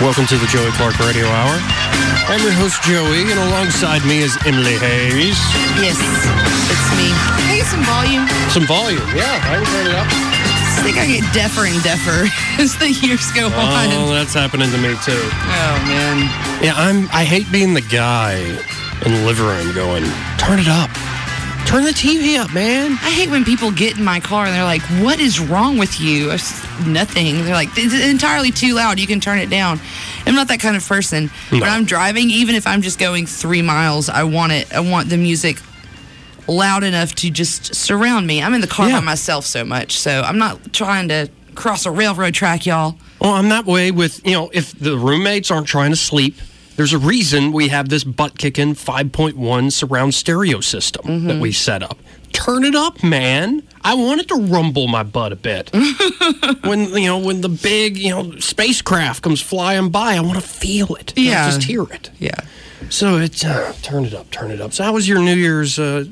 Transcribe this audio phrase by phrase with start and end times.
[0.00, 1.58] Welcome to the Joey Clark Radio Hour.
[2.26, 5.38] I'm your host, Joey, and alongside me is Emily Hayes.
[5.78, 7.12] Yes, it's me.
[7.38, 8.24] Can I get some volume?
[8.50, 9.38] Some volume, yeah.
[9.46, 10.06] I can turn it up.
[10.08, 12.26] I think I get deafer and deafer
[12.62, 13.92] as the years go oh, on.
[13.92, 15.12] Oh, that's happening to me too.
[15.14, 16.26] Oh man.
[16.64, 17.06] Yeah, I'm.
[17.12, 18.34] I hate being the guy
[19.04, 20.04] in the living room going,
[20.38, 20.90] "Turn it up,
[21.72, 24.64] turn the TV up, man." I hate when people get in my car and they're
[24.64, 26.38] like, "What is wrong with you?" I
[26.86, 27.44] Nothing.
[27.44, 28.98] They're like, "It's entirely too loud.
[28.98, 29.80] You can turn it down."
[30.26, 31.30] I'm not that kind of person.
[31.50, 31.60] No.
[31.60, 34.72] When I'm driving, even if I'm just going three miles, I want it.
[34.72, 35.58] I want the music
[36.46, 38.42] loud enough to just surround me.
[38.42, 38.98] I'm in the car Yeah.
[38.98, 42.96] by myself so much, so I'm not trying to cross a railroad track, y'all.
[43.20, 46.36] Well, I'm that way with you know if the roommates aren't trying to sleep.
[46.82, 51.80] There's a reason we have this butt kicking 5.1 surround stereo system that we set
[51.80, 51.96] up.
[52.32, 53.62] Turn it up, man.
[53.82, 55.70] I want it to rumble my butt a bit.
[56.64, 60.40] when you know when the big you know spacecraft comes flying by, I want to
[60.40, 61.12] feel it.
[61.16, 61.50] not Yeah.
[61.50, 62.10] just hear it.
[62.18, 62.34] Yeah.
[62.90, 64.72] So it's uh, turn it up, turn it up.
[64.72, 66.06] So how was your New Year's uh,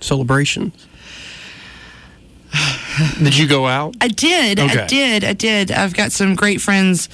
[0.00, 0.72] celebration?
[3.22, 3.94] Did you go out?
[4.00, 4.58] I did.
[4.58, 5.22] I did.
[5.22, 5.70] I did.
[5.70, 7.10] I've got some great friends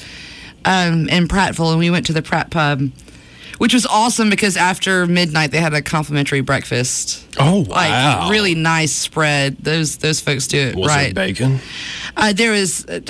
[0.68, 2.90] um, in Prattville, and we went to the Pratt Pub,
[3.58, 7.24] which was awesome because after midnight they had a complimentary breakfast.
[7.40, 8.28] Oh Like wow!
[8.30, 9.56] really nice spread.
[9.58, 11.08] Those those folks do it Was right.
[11.10, 11.58] it bacon?
[12.16, 12.84] Uh, there was.
[12.86, 13.00] Uh,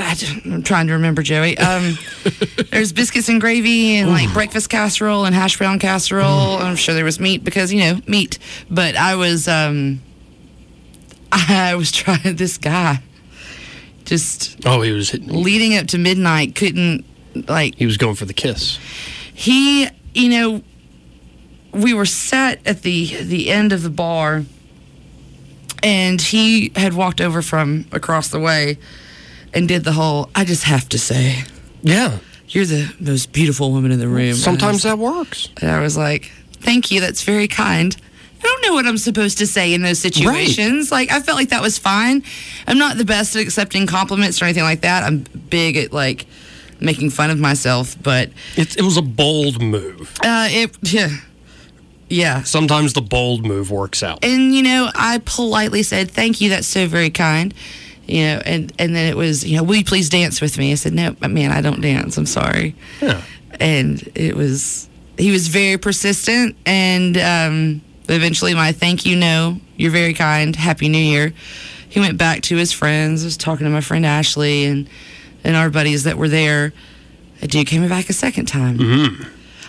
[0.44, 1.56] I'm trying to remember, Joey.
[1.58, 1.96] Um,
[2.70, 6.58] there's biscuits and gravy and like breakfast casserole and hash brown casserole.
[6.58, 8.38] I'm sure there was meat because you know meat.
[8.70, 10.00] But I was um,
[11.32, 13.02] I was trying this guy.
[14.04, 15.28] Just Oh, he was hitting.
[15.42, 18.78] leading up to midnight, couldn't like He was going for the kiss.
[19.34, 20.62] he you know
[21.72, 24.44] we were sat at the the end of the bar
[25.82, 28.78] and he had walked over from across the way
[29.54, 31.44] and did the whole i just have to say
[31.82, 32.18] Yeah.
[32.48, 35.48] you're the most beautiful woman in the room Sometimes and that works.
[35.60, 37.96] And I was like thank you that's very kind
[38.40, 40.92] I don't know what I'm supposed to say in those situations.
[40.92, 42.22] Like I felt like that was fine.
[42.68, 45.02] I'm not the best at accepting compliments or anything like that.
[45.02, 46.24] I'm big at like
[46.80, 50.12] making fun of myself, but It, it was a bold move.
[50.22, 51.08] uh, it yeah,
[52.08, 52.42] yeah.
[52.42, 54.24] Sometimes the bold move works out.
[54.24, 56.50] And you know, I politely said, "Thank you.
[56.50, 57.52] That's so very kind."
[58.06, 60.72] You know, and and then it was, you know, will you please dance with me?
[60.72, 62.16] I said, "No, man, I don't dance.
[62.16, 63.20] I'm sorry." Yeah.
[63.60, 69.90] And it was he was very persistent, and um, eventually, my thank you, no, you're
[69.90, 70.54] very kind.
[70.56, 71.32] Happy New Year.
[71.90, 73.24] He went back to his friends.
[73.24, 74.88] I was talking to my friend Ashley and
[75.44, 76.72] and our buddies that were there.
[77.40, 78.78] A dude came back a second time.
[78.78, 79.22] Mm-hmm.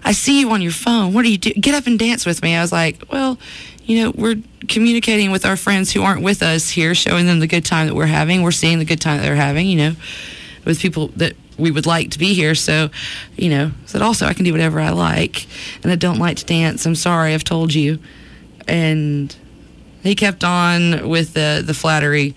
[0.03, 1.13] I see you on your phone.
[1.13, 1.51] What do you do?
[1.53, 2.55] Get up and dance with me.
[2.55, 3.37] I was like, well,
[3.83, 7.47] you know, we're communicating with our friends who aren't with us here, showing them the
[7.47, 8.41] good time that we're having.
[8.41, 9.95] We're seeing the good time that they're having, you know,
[10.65, 12.55] with people that we would like to be here.
[12.55, 12.89] So,
[13.35, 15.47] you know, I said also I can do whatever I like,
[15.83, 16.85] and I don't like to dance.
[16.85, 17.99] I'm sorry, I've told you.
[18.67, 19.35] And
[20.03, 22.35] he kept on with the the flattery.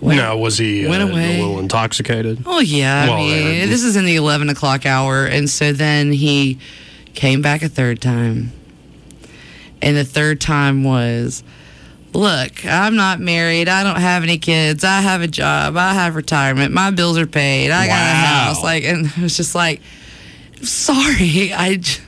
[0.00, 1.36] Went- now, was he uh, went away.
[1.38, 2.42] a little intoxicated?
[2.46, 5.72] Oh yeah, Well, I mean, uh, this is in the eleven o'clock hour, and so
[5.72, 6.58] then he
[7.14, 8.52] came back a third time,
[9.80, 11.42] and the third time was,
[12.12, 13.68] "Look, I'm not married.
[13.70, 14.84] I don't have any kids.
[14.84, 15.76] I have a job.
[15.78, 16.74] I have retirement.
[16.74, 17.70] My bills are paid.
[17.70, 19.80] I got a house." Like, and it was just like,
[20.62, 22.00] "Sorry, I." j-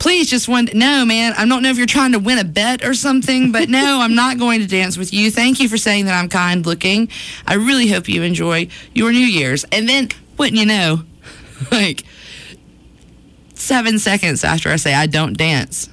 [0.00, 0.66] Please just one.
[0.72, 1.34] No, man.
[1.36, 4.14] I don't know if you're trying to win a bet or something, but no, I'm
[4.14, 5.30] not going to dance with you.
[5.30, 7.10] Thank you for saying that I'm kind looking.
[7.46, 9.64] I really hope you enjoy your New Year's.
[9.64, 10.08] And then,
[10.38, 11.02] wouldn't you know,
[11.70, 12.02] like
[13.54, 15.90] seven seconds after I say I don't dance,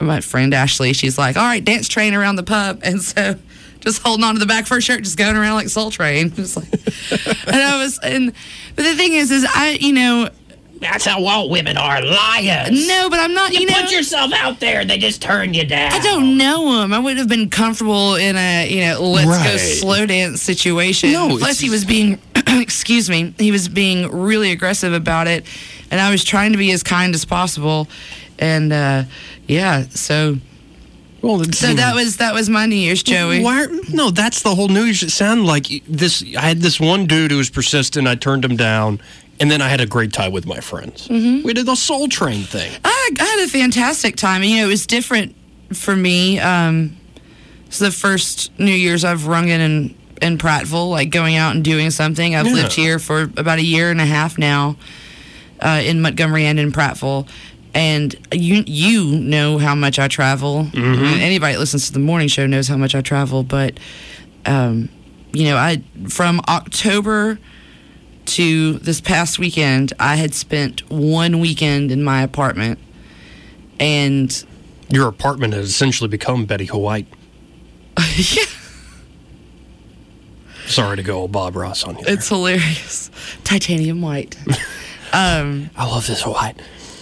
[0.00, 3.36] my friend Ashley, she's like, "All right, dance train around the pub," and so.
[3.80, 6.32] Just holding on to the back of her shirt, just going around like Soul Train.
[6.34, 6.68] Just like,
[7.46, 8.32] and I was, and
[8.74, 10.30] but the thing is, is I, you know,
[10.80, 12.86] That's how all women are liars.
[12.86, 13.52] no, but I'm not.
[13.52, 15.92] You, You, know, put yourself out there, they just turn you down.
[15.92, 16.92] I don't know him.
[16.92, 21.12] I wouldn't have been comfortable in a you know let's go slow dance situation.
[21.12, 25.44] No, Plus, it's- he was being excuse me, he was being really aggressive about it,
[25.90, 27.88] and I was trying to be as kind as possible.
[28.38, 29.02] and uh,
[29.48, 30.36] yeah, so
[31.22, 33.42] Well, it's, so that was that was my New Year's, Joey.
[33.42, 35.02] Why, no, that's the whole New Year's.
[35.02, 36.22] It sounded like this.
[36.36, 38.06] I had this one dude who was persistent.
[38.06, 39.00] I turned him down,
[39.40, 41.08] and then I had a great time with my friends.
[41.08, 41.46] Mm-hmm.
[41.46, 42.70] We did the Soul Train thing.
[42.84, 44.42] I, I had a fantastic time.
[44.42, 45.34] You know, it was different
[45.72, 46.38] for me.
[46.40, 46.96] Um,
[47.66, 51.62] it's the first New Year's I've rung in, in in Prattville, like going out and
[51.64, 52.34] doing something.
[52.34, 52.52] I've Yeah.
[52.54, 54.76] lived here for about a year and a half now,
[55.60, 57.28] uh, in Montgomery and in Prattville.
[57.74, 60.64] And you you know how much I travel.
[60.72, 61.04] Mm-hmm.
[61.20, 63.44] Anybody that listens to the morning show knows how much I travel.
[63.44, 63.78] But
[64.46, 64.88] um,
[65.32, 67.38] you know, I from October
[68.28, 72.78] to this past weekend, I had spent one weekend in my apartment,
[73.80, 74.44] and
[74.90, 77.06] Your apartment has essentially become Betty White.
[78.16, 78.44] yeah,
[80.66, 82.04] Sorry to go Bob Ross on you.
[82.04, 82.14] there.
[82.14, 83.10] it's hilarious.
[83.44, 84.36] Titanium white.
[85.12, 86.54] um, I love this white.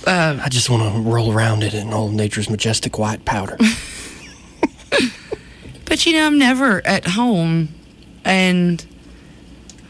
[0.07, 3.59] uh, I just want to roll around it in all nature's majestic white powder.
[5.85, 7.75] but you know, I'm never at home,
[8.25, 8.85] and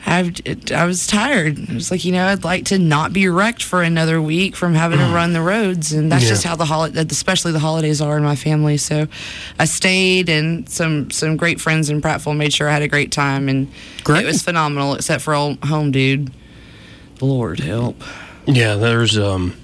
[0.08, 0.32] I
[0.72, 1.58] I was tired.
[1.58, 4.74] It was like you know, I'd like to not be wrecked for another week from
[4.74, 6.30] having to run the roads, and that's Yeah.
[6.30, 8.76] just how the holiday, especially the holidays, are in my family.
[8.76, 9.08] So,
[9.58, 13.10] I stayed, and some some great friends in Prattville made sure I had a great
[13.10, 13.66] time, and
[14.04, 14.22] Great.
[14.22, 14.94] it was phenomenal.
[14.94, 16.30] Except for old home dude,
[17.20, 18.00] Lord help.
[18.46, 19.54] yeah, there's um.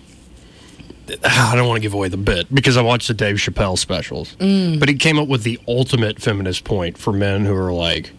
[1.25, 4.35] I don't want to give away the bit because I watched the Dave Chappelle specials,
[4.39, 8.13] but he came up with the ultimate feminist point for men who are like,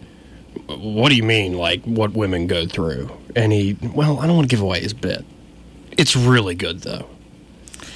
[0.79, 4.49] "What do you mean, like what women go through?" And he, well, I don't want
[4.49, 5.25] to give away his bit.
[5.97, 7.07] It's really good though.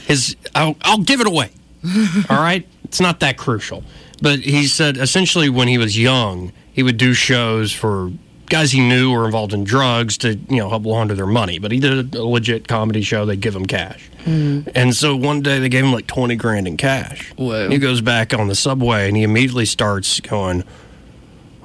[0.05, 1.51] His, I'll, I'll give it away.
[2.29, 3.83] All right, it's not that crucial.
[4.21, 8.11] But he said essentially when he was young, he would do shows for
[8.49, 11.59] guys he knew were involved in drugs to you know help launder their money.
[11.59, 14.09] But he did a legit comedy show; they'd give him cash.
[14.23, 14.61] Hmm.
[14.75, 17.31] And so one day they gave him like twenty grand in cash.
[17.35, 17.69] Whoa.
[17.69, 20.63] He goes back on the subway and he immediately starts going,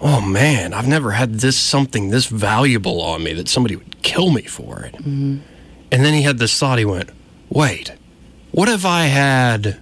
[0.03, 4.31] "Oh man, I've never had this something this valuable on me that somebody would kill
[4.31, 5.43] me for it." And
[5.91, 6.79] then he had this thought.
[6.79, 7.09] He went,
[7.49, 7.93] "Wait,
[8.51, 9.79] what if I had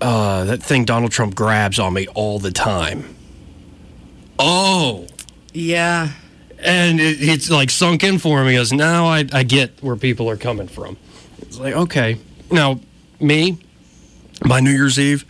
[0.00, 3.14] uh, that thing Donald Trump grabs on me all the time?"
[4.38, 5.06] Oh,
[5.52, 6.10] Yeah,
[6.58, 8.48] and it, it's like sunk in for him.
[8.48, 10.96] He goes, "Now I, I get where people are coming from."
[11.42, 12.18] It's like, okay,
[12.50, 12.80] now
[13.20, 13.58] me,
[14.44, 15.24] my New Year's Eve,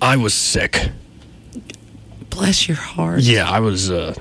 [0.00, 0.90] I was sick.
[2.34, 3.20] Bless your heart.
[3.20, 3.90] Yeah, I was.
[3.90, 4.14] Uh,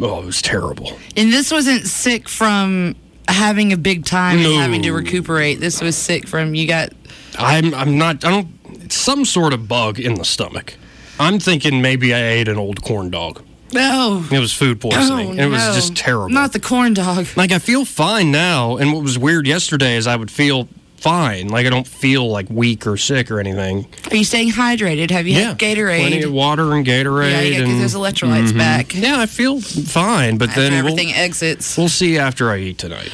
[0.00, 0.92] oh, it was terrible.
[1.16, 2.94] And this wasn't sick from
[3.28, 4.50] having a big time No.
[4.52, 5.60] and having to recuperate.
[5.60, 6.90] This was sick from you got
[7.38, 7.74] I'm.
[7.74, 8.24] I'm not.
[8.24, 8.48] I don't.
[8.84, 10.74] It's some sort of bug in the stomach.
[11.18, 13.42] I'm thinking maybe I ate an old corn dog.
[13.72, 14.24] No.
[14.30, 15.28] It was food poisoning.
[15.28, 16.28] oh and it was just terrible.
[16.28, 17.26] Not the corn dog.
[17.36, 21.48] like I feel fine now, and what was weird yesterday is I would feel fine.
[21.48, 23.86] Like I don't feel like weak or sick or anything.
[24.10, 25.10] Are you staying hydrated?
[25.10, 26.00] Have you yeah, had Gatorade?
[26.00, 27.30] Plenty of water and Gatorade.
[27.30, 28.58] Yeah, you gotta get and, those electrolytes Mhm.
[28.58, 28.94] back.
[28.94, 31.76] Yeah, I feel fine, but After then we'll, everything exits.
[31.76, 33.10] we'll see after I eat tonight.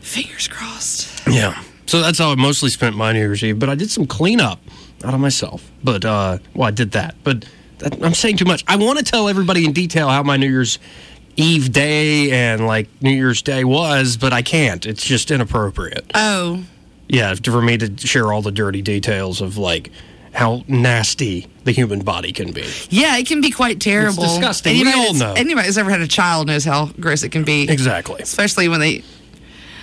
[0.00, 1.26] Fingers crossed.
[1.28, 1.60] Yeah.
[1.86, 3.58] So that's how I mostly spent my New Year's Eve.
[3.58, 4.60] But I did some cleanup
[5.04, 5.70] out of myself.
[5.84, 7.14] But, uh, well, I did that.
[7.22, 7.44] But
[7.78, 8.64] that, I'm saying too much.
[8.66, 10.78] I want to tell everybody in detail how my New Year's
[11.36, 14.86] Eve day and like New Year's Day was, but I can't.
[14.86, 16.10] It's just inappropriate.
[16.14, 16.64] Oh,
[17.08, 19.90] Yeah, for me to share all the dirty details of like
[20.32, 22.64] how nasty the human body can be.
[22.90, 24.22] yeah, it can be quite terrible.
[24.24, 24.74] disgusting.
[24.74, 25.40] We Anybody all that's- know.
[25.40, 27.68] Anybody who's ever had a child knows how gross it can be.
[27.70, 28.20] Exactly.
[28.20, 29.02] especially when they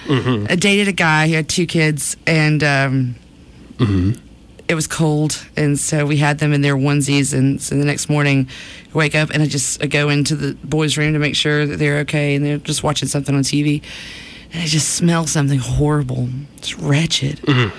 [0.05, 0.47] Mm-hmm.
[0.49, 3.15] I dated a guy who had two kids and um
[3.77, 4.11] Mm-hmm.
[4.67, 8.07] it was cold and so we had them in their onesies and so the next
[8.09, 8.47] morning
[8.93, 11.65] I wake up and I just I go into the boys room to make sure
[11.65, 13.81] that they're okay and they're just watching something on TV
[14.53, 17.75] and I just smell something horrible it's wretched Mm-hmm.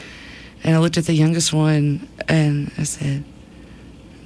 [0.64, 3.24] and I looked at the youngest one and I said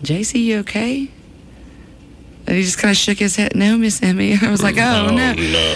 [0.02, 1.10] JC you okay
[2.46, 3.54] and he just kind of shook his head.
[3.54, 4.34] No, Miss Emmy.
[4.42, 5.34] I was like, oh, no.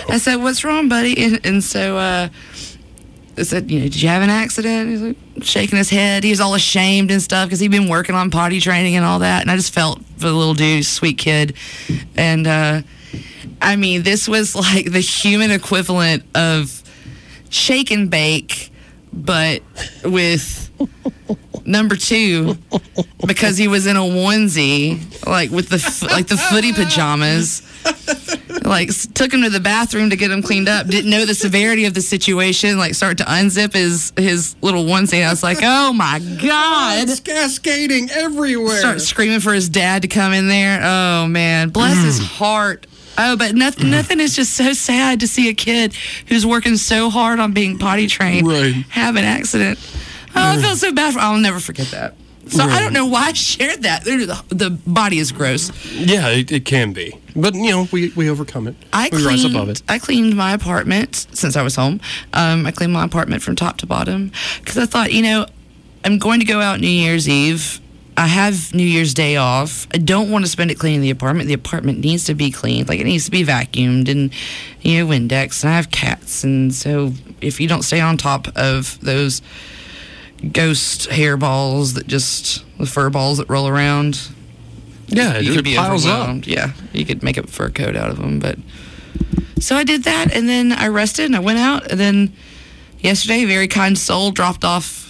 [0.08, 1.22] I said, what's wrong, buddy?
[1.22, 2.30] And, and so uh,
[3.36, 4.88] I said, you know, did you have an accident?
[4.88, 6.24] He's like shaking his head.
[6.24, 9.18] He was all ashamed and stuff because he'd been working on potty training and all
[9.18, 9.42] that.
[9.42, 11.54] And I just felt for the little dude, sweet kid.
[12.16, 12.80] And uh,
[13.60, 16.82] I mean, this was like the human equivalent of
[17.50, 18.70] shake and bake,
[19.12, 19.62] but
[20.04, 20.70] with
[21.64, 22.56] number two
[23.26, 27.62] because he was in a onesie, like with the like the footy pajamas.
[28.64, 30.86] Like took him to the bathroom to get him cleaned up.
[30.86, 32.78] Didn't know the severity of the situation.
[32.78, 35.14] Like start to unzip his his little onesie.
[35.14, 37.08] And I was like, oh my god!
[37.08, 38.78] It's cascading everywhere.
[38.78, 40.80] Start screaming for his dad to come in there.
[40.82, 42.24] Oh man, bless his Mm.
[42.24, 42.86] heart.
[43.18, 45.94] Oh, but nothing, nothing is just so sad to see a kid
[46.28, 48.74] who's working so hard on being potty trained Right.
[48.88, 49.78] have an accident.
[50.34, 51.12] Oh, I feel so bad.
[51.12, 52.14] For, I'll never forget that.
[52.48, 54.04] So I don't know why I shared that.
[54.04, 55.70] The, the body is gross.
[55.92, 58.74] Yeah, it, it can be, but you know we we overcome it.
[58.92, 59.70] I we rise above cleaned.
[59.78, 59.82] it.
[59.88, 62.00] I cleaned my apartment since I was home.
[62.32, 65.46] Um, I cleaned my apartment from top to bottom because I thought, you know,
[66.04, 67.78] I'm going to go out New Year's Eve.
[68.16, 69.86] I have New Year's Day off.
[69.94, 71.48] I don't want to spend it cleaning the apartment.
[71.48, 72.88] The apartment needs to be cleaned.
[72.88, 74.32] Like it needs to be vacuumed and
[74.82, 75.62] you know Windex.
[75.62, 79.40] And I have cats, and so if you don't stay on top of those
[80.52, 84.28] ghost hair balls that just the fur balls that roll around,
[85.06, 86.46] Yeah, you could be piles up.
[86.46, 88.40] Yeah, you could make a fur coat out of them.
[88.40, 88.58] But
[89.58, 92.32] so I did that, and then I rested, and I went out, and then
[93.00, 95.01] yesterday, a very kind soul dropped off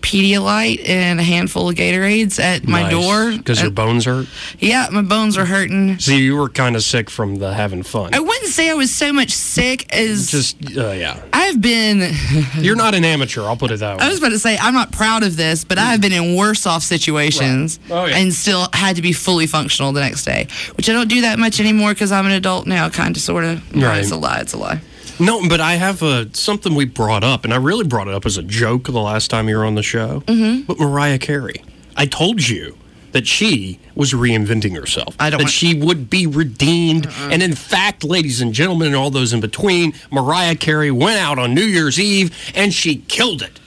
[0.00, 3.32] Pedialyte and a handful of Gatorades at my door.
[3.36, 4.26] because your bones hurt.
[4.58, 5.98] yeah, my bones were hurting.
[5.98, 8.14] See, you were kind of sick from the having fun.
[8.14, 12.14] I wouldn't say I was so much sick as Just uh, yeah, I've been.
[12.58, 13.42] you're not an amateur.
[13.42, 14.04] I'll put it that way.
[14.04, 16.34] I was about to say I'm not proud of this, but I have been in
[16.36, 17.98] worse off situations Right.
[18.00, 18.16] Oh, yeah.
[18.16, 21.38] and still had to be fully functional the next day, which I don't do that
[21.38, 23.74] much anymore because I'm an adult now, kind of, sort of.
[23.76, 23.98] Right.
[24.00, 24.40] It's a lie.
[24.40, 24.80] It's a lie.
[25.20, 28.26] No, but I have uh, something we brought up, and I really brought it up
[28.26, 30.20] as a joke the last time you were on the show.
[30.22, 30.62] Mm-hmm.
[30.62, 31.62] But Mariah Carey,
[31.96, 32.76] I told you
[33.12, 35.16] that she was reinventing herself.
[35.18, 38.96] I don't that want- she would be redeemed, and in fact, ladies and gentlemen, and
[38.96, 43.42] all those in between, Mariah Carey went out on New Year's Eve and she killed
[43.42, 43.58] it.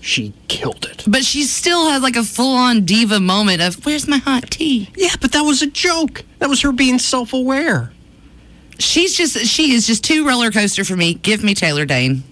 [0.00, 1.04] She killed it.
[1.06, 4.90] But she still had like a full on diva moment of, where's my hot tea?
[4.96, 6.24] Yeah, but that was a joke.
[6.40, 7.92] That was her being self-aware.
[8.82, 11.14] She's just, she is just too roller coaster for me.
[11.14, 12.22] Give me Taylor Dayne.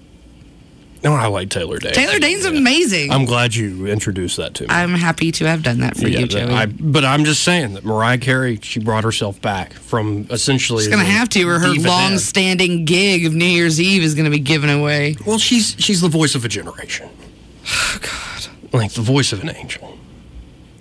[1.02, 1.94] No, I like Taylor Dayne.
[1.94, 3.10] Taylor Dayne's amazing.
[3.10, 4.68] I'm glad you introduced that to me.
[4.68, 6.52] I'm happy to have done that for you, that- Joey.
[6.52, 10.82] I, but I'm just saying that Mariah Carey, she brought herself back from essentially.
[10.84, 14.40] She's gonna have to, or her long-standing gig of New Year's Eve is gonna be
[14.40, 15.16] given away.
[15.26, 17.08] Well, she's she's the voice of a generation.
[17.72, 19.96] Oh God, Like the voice of an angel.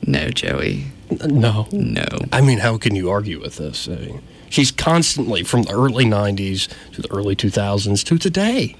[0.05, 0.85] no, Joey,
[1.27, 2.05] No, no.
[2.33, 3.87] I mean, how can you argue with this?
[3.87, 8.75] I mean, she's constantly from the early '90s to the early 2000s to today,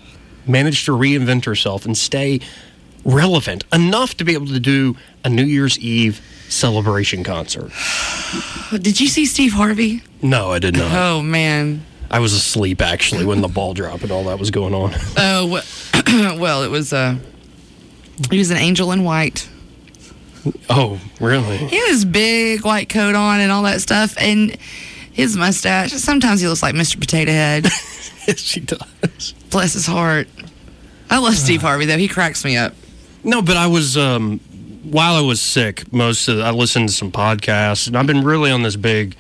[0.45, 2.39] managed to reinvent herself and stay
[3.05, 7.71] relevant enough to be able to do a New Year's Eve celebration concert.
[8.71, 10.01] Did you see Steve Harvey?
[10.21, 10.91] No, I did not.
[10.91, 11.85] Oh man.
[12.11, 14.93] I was asleep actually when the ball drop and all that was going on.
[15.17, 15.61] Oh
[16.39, 17.15] well, it was uh,
[18.31, 19.47] he was an angel in white.
[20.69, 21.57] Oh, really?
[21.57, 24.57] He had his big white coat on and all that stuff, and
[25.19, 25.91] his mustache.
[25.91, 26.99] Sometimes he looks like Mr.
[26.99, 27.63] Potato Head.
[28.27, 29.33] yes, she does.
[29.49, 30.27] Bless his heart.
[31.09, 31.97] I love Steve Harvey though.
[31.97, 32.73] He cracks me up.
[33.23, 34.39] No, but I was um,
[34.83, 35.91] while I was sick.
[35.91, 39.15] Most of I listened to some podcasts, and I've been really on this big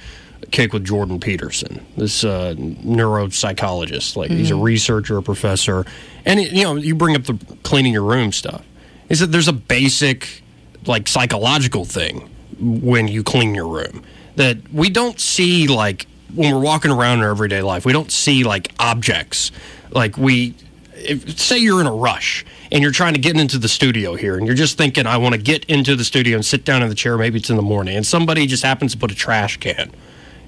[0.51, 4.15] kick with Jordan Peterson, this uh, neuropsychologist.
[4.15, 5.85] Like he's a researcher, a professor,
[6.25, 8.63] and it, you know you bring up the cleaning your room stuff.
[9.09, 10.43] Is that there's a basic
[10.85, 12.29] like psychological thing
[12.59, 14.03] when you clean your room
[14.39, 17.83] that we don't see like when we're walking around in our everyday life.
[17.85, 19.51] We don't see like objects
[19.91, 20.53] like we
[20.93, 24.37] if, say you're in a rush and you're trying to get into the studio here
[24.37, 26.89] and you're just thinking i want to get into the studio and sit down in
[26.89, 29.57] the chair maybe it's in the morning and somebody just happens to put a trash
[29.57, 29.89] can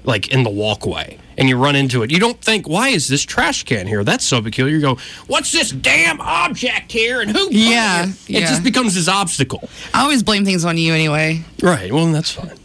[0.04, 3.22] like in the walkway and you run into it you don't think why is this
[3.22, 4.96] trash can here that's so peculiar you go
[5.26, 8.08] what's this damn object here and who Yeah, it?
[8.10, 8.40] it yeah.
[8.40, 11.42] just becomes this obstacle I always blame things on you anyway.
[11.62, 11.90] Right.
[11.92, 12.58] Well, that's fine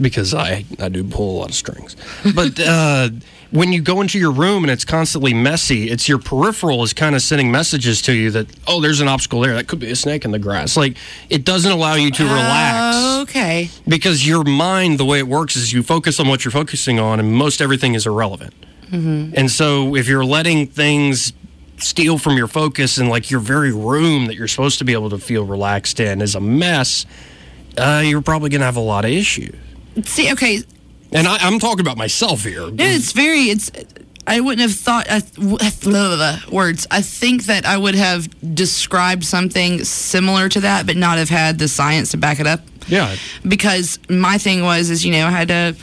[0.00, 1.96] because I I do pull a lot of strings.
[2.34, 3.10] But uh,
[3.50, 7.14] when you go into your room and it's constantly messy, it's your peripheral is kind
[7.14, 9.54] of sending messages to you that oh, there's an obstacle there.
[9.54, 10.76] That could be a snake in the grass.
[10.76, 10.96] Like
[11.30, 13.70] it doesn't allow you to relax Okay.
[13.86, 17.20] because your mind, the way it works, is you focus on what you're focusing on,
[17.20, 18.54] and most everything is irrelevant.
[18.92, 21.32] And so if you're letting things
[21.78, 25.10] steal from your focus and like your very room that you're supposed to be able
[25.10, 27.04] to feel relaxed in is a mess,
[27.76, 29.56] uh, you're probably going to have a lot of issues.
[30.02, 30.62] See, okay,
[31.12, 32.70] And I, I'm talking about myself here.
[32.70, 33.42] No, it's very.
[33.50, 33.70] It's.
[34.26, 35.06] I wouldn't have thought.
[35.06, 36.86] W- blah, blah, blah, words.
[36.90, 41.58] I think that I would have described something similar to that, but not have had
[41.58, 42.60] the science to back it up.
[42.88, 43.14] Yeah.
[43.46, 45.74] Because my thing was, is you know, I had a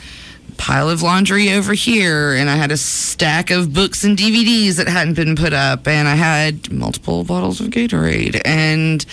[0.58, 4.88] pile of laundry over here, and I had a stack of books and DVDs that
[4.88, 9.04] hadn't been put up, and I had multiple bottles of Gatorade, and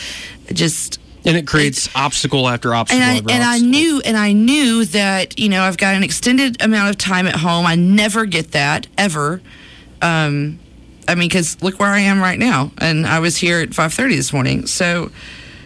[0.54, 4.32] just And it creates obstacle after obstacle and I, after and I knew and I
[4.32, 7.66] knew that you know I've got an extended amount of time at home.
[7.66, 9.42] I never get that ever.
[10.02, 10.60] Um,
[11.08, 13.94] I mean, because look where I am right now, and I was here at five
[13.94, 14.66] thirty this morning.
[14.68, 15.12] So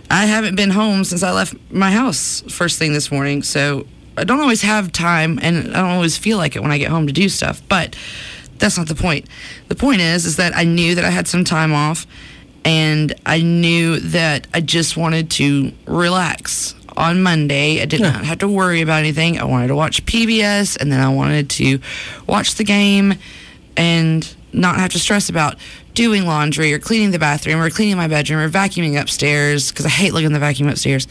[0.09, 3.43] I haven't been home since I left my house first thing this morning.
[3.43, 3.85] So
[4.17, 6.89] I don't always have time, and I don't always feel like it when I get
[6.89, 7.61] home to do stuff.
[7.67, 7.95] But
[8.59, 9.27] that's not the point.
[9.67, 12.07] The point is, is that I knew that I had some time off,
[12.65, 17.81] and I knew that I just wanted to relax on Monday.
[17.81, 19.39] I did not have to worry about anything.
[19.39, 21.79] I wanted to watch PBS and then I wanted to
[22.27, 23.15] watch the game
[23.75, 25.57] and not have to stress about
[25.93, 29.89] doing laundry or cleaning the bathroom or cleaning my bedroom or vacuuming upstairs because I
[29.89, 31.07] hate looking at the vacuum upstairs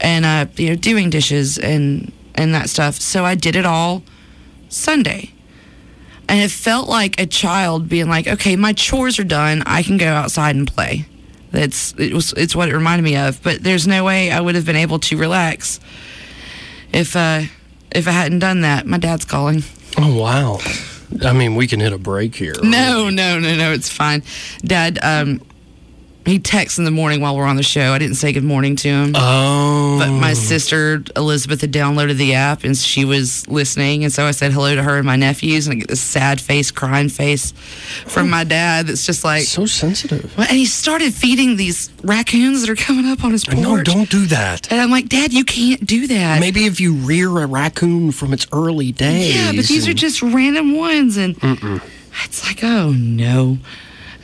[0.00, 2.94] and uh, you know doing dishes and and that stuff.
[2.94, 4.02] So I did it all
[4.68, 5.32] Sunday.
[6.30, 9.64] And it felt like a child being like, "Okay, my chores are done.
[9.66, 11.04] I can go outside and play."
[11.50, 13.42] That's it was it's what it reminded me of.
[13.42, 15.80] But there's no way I would have been able to relax
[16.92, 17.42] if uh
[17.90, 18.86] if I hadn't done that.
[18.86, 19.64] My dad's calling.
[19.98, 20.60] Oh wow.
[21.24, 22.54] I mean, we can hit a break here.
[22.62, 23.72] No, no, no, no.
[23.72, 24.22] It's fine.
[24.60, 25.40] Dad, um,
[26.26, 27.92] he texts in the morning while we're on the show.
[27.92, 29.12] I didn't say good morning to him.
[29.14, 29.98] Oh.
[29.98, 34.30] But my sister Elizabeth had downloaded the app and she was listening, and so I
[34.32, 37.52] said hello to her and my nephews, and I get this sad face, crying face
[38.06, 38.86] from my dad.
[38.86, 40.36] That's just like so sensitive.
[40.36, 43.58] Well, and he started feeding these raccoons that are coming up on his porch.
[43.58, 44.70] No, don't do that.
[44.70, 46.40] And I'm like, Dad, you can't do that.
[46.40, 49.34] Maybe if you rear a raccoon from its early days.
[49.34, 51.82] Yeah, but these are just random ones, and Mm-mm.
[52.24, 53.58] it's like, oh no.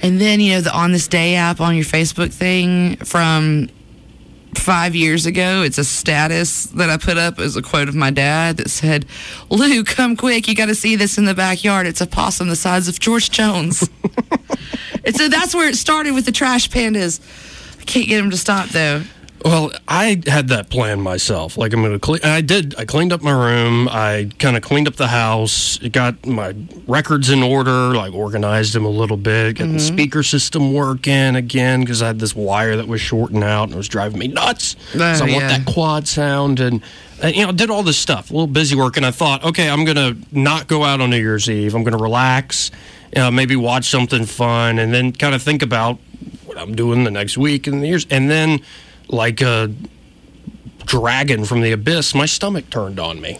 [0.02, 3.68] And then you know the on this day app on your Facebook thing from
[4.54, 5.62] five years ago.
[5.62, 9.06] It's a status that I put up as a quote of my dad that said,
[9.50, 10.48] "Lou, come quick!
[10.48, 11.86] You got to see this in the backyard.
[11.86, 13.88] It's a possum the size of George Jones."
[15.04, 17.20] and so that's where it started with the trash pandas.
[17.80, 19.02] I can't get him to stop though.
[19.46, 21.56] Well, I had that plan myself.
[21.56, 22.20] Like I'm going to clean.
[22.24, 22.74] I did.
[22.76, 23.88] I cleaned up my room.
[23.88, 25.78] I kind of cleaned up the house.
[25.78, 26.52] Got my
[26.88, 27.94] records in order.
[27.94, 29.58] Like organized them a little bit.
[29.58, 33.64] Got the speaker system working again because I had this wire that was shorting out
[33.64, 34.74] and it was driving me nuts.
[34.96, 36.82] Oh, so I want that quad sound and.
[37.22, 38.30] uh, you know, did all this stuff.
[38.30, 41.16] A little busy work, and I thought, okay, I'm gonna not go out on New
[41.16, 41.74] Year's Eve.
[41.74, 42.70] I'm gonna relax,
[43.16, 45.98] uh, maybe watch something fun, and then kind of think about
[46.44, 48.06] what I'm doing the next week and the years.
[48.10, 48.60] And then,
[49.08, 49.72] like a
[50.84, 53.38] dragon from the abyss, my stomach turned on me.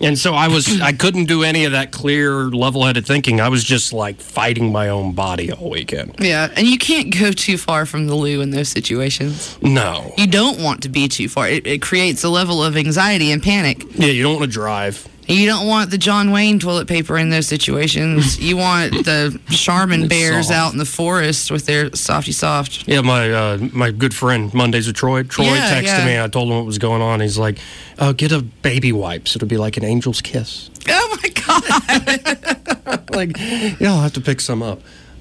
[0.00, 3.40] And so I was, I couldn't do any of that clear, level headed thinking.
[3.40, 6.16] I was just like fighting my own body all weekend.
[6.20, 9.58] Yeah, and you can't go too far from the loo in those situations.
[9.60, 10.14] No.
[10.16, 11.48] You don't want to be too far.
[11.48, 13.82] It, it creates a level of anxiety and panic.
[13.94, 15.08] Yeah, you don't want to drive.
[15.28, 18.38] You don't want the John Wayne toilet paper in those situations.
[18.40, 20.58] you want the Charmin bears soft.
[20.58, 22.88] out in the forest with their softy soft.
[22.88, 25.22] Yeah, my uh, my good friend Mondays with Troy.
[25.24, 26.06] Troy Yeah, texted yeah.
[26.06, 26.20] me.
[26.20, 27.20] I told him what was going on.
[27.20, 27.58] He's like,
[27.98, 29.36] "Oh, get a baby wipes.
[29.36, 33.10] It'll be like an angel's kiss." Oh my god!
[33.14, 33.36] like,
[33.80, 34.80] yeah, I'll have to pick some up.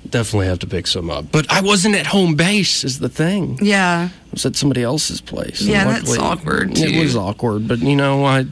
[0.10, 1.26] Definitely have to pick some up.
[1.34, 2.86] But I wasn't at home base.
[2.86, 3.60] Is the thing.
[3.62, 5.62] yeah, I was at somebody else's place.
[5.62, 8.46] Yeah, And that's awkward, It was awkward, but you know, I.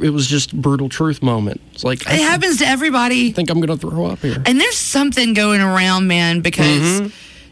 [0.00, 1.60] It was just brutal truth moment.
[1.72, 3.28] It's like I it happens to everybody.
[3.28, 4.42] I think I'm gonna throw up here.
[4.46, 6.62] And there's something going around, man, because
[7.00, 7.08] Mm-hmm.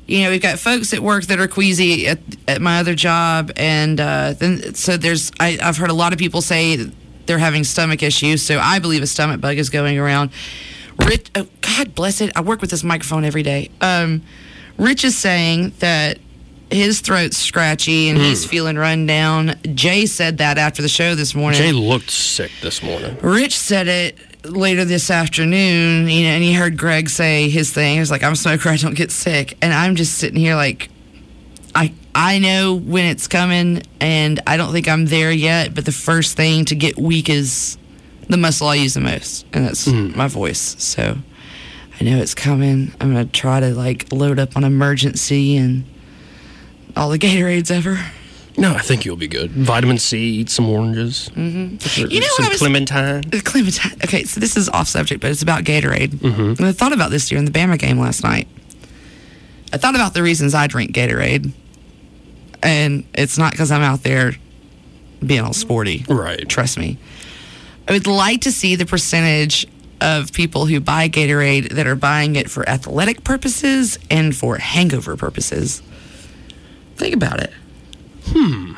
[0.06, 3.50] you know we've got folks at work that are queasy at, at my other job,
[3.56, 6.76] and uh, then so there's I, I've heard a lot of people say
[7.26, 8.42] they're having stomach issues.
[8.42, 10.30] So I believe a stomach bug is going around.
[11.06, 12.32] Rich, oh, God bless it.
[12.36, 13.70] I work with this microphone every day.
[13.80, 14.22] Um,
[14.78, 16.18] Rich is saying that
[16.70, 18.24] his throat's scratchy and hmm.
[18.24, 19.58] he's feeling run down.
[19.74, 21.58] Jay said that after the show this morning.
[21.58, 23.16] Jay looked sick this morning.
[23.20, 27.94] Rich said it later this afternoon, you know, and he heard Greg say his thing.
[27.94, 30.54] He was like, "I'm a smoker, I don't get sick," and I'm just sitting here
[30.54, 30.88] like,
[31.74, 35.74] I I know when it's coming, and I don't think I'm there yet.
[35.74, 37.76] But the first thing to get weak is
[38.28, 40.16] the muscle I use the most, and that's hmm.
[40.16, 40.76] my voice.
[40.78, 41.18] So
[42.00, 42.92] I know it's coming.
[43.00, 45.84] I'm gonna try to like load up on Emergen-C and
[46.96, 47.98] all the Gatorades ever.
[48.58, 49.52] No, I think you'll be good.
[49.52, 51.30] Vitamin C, eat some oranges.
[51.34, 52.10] Mm-hmm.
[52.10, 53.24] You know some what I was- clementine.
[53.32, 53.92] Uh, Clementine.
[54.04, 56.22] Okay, so this is off subject, but it's about Gatorade.
[56.22, 58.48] And I thought about this during the Bama game last night.
[59.72, 61.52] I thought about the reasons I drink Gatorade,
[62.62, 64.32] and it's not because I'm out there
[65.24, 66.04] being all sporty.
[66.08, 66.46] Right.
[66.48, 66.98] Trust me.
[67.88, 69.66] I would like to see the percentage
[70.00, 75.16] of people who buy Gatorade that are buying it for athletic purposes and for hangover
[75.16, 75.82] purposes.
[77.00, 77.50] Think about it.
[78.26, 78.74] Hmm.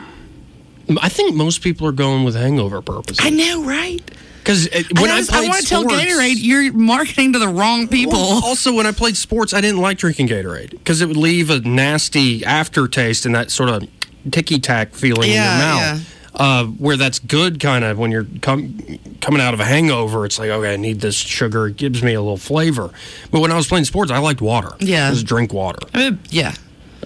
[1.01, 3.19] I think most people are going with hangover purposes.
[3.21, 4.01] I know, right?
[4.39, 4.69] Because
[5.01, 8.13] when I, I, played want to tell Gatorade you're marketing to the wrong people.
[8.13, 11.51] Well, also, when I played sports, I didn't like drinking Gatorade because it would leave
[11.51, 13.89] a nasty aftertaste and that sort of
[14.31, 16.09] ticky tack feeling Yeah, in your mouth.
[16.35, 18.79] Uh, where that's good, kind of when you're com-
[19.21, 21.67] coming out of a hangover, it's like okay, I need this sugar.
[21.67, 22.91] It gives me a little flavor.
[23.33, 24.71] But when I was playing sports, I liked water.
[24.79, 25.11] Yeah.
[25.11, 25.81] just drink water.
[25.93, 26.55] Uh, yeah.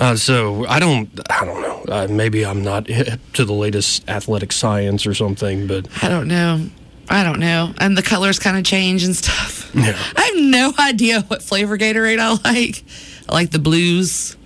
[0.00, 1.84] Uh, so I don't, I don't know.
[1.88, 2.86] Uh, maybe I'm not
[3.34, 6.66] to the latest athletic science or something, but I don't know.
[7.08, 7.72] I don't know.
[7.78, 9.70] And the colors kind of change and stuff.
[9.74, 9.96] Yeah.
[10.16, 12.84] I have no idea what flavor Gatorade I like.
[13.28, 14.36] I like the blues.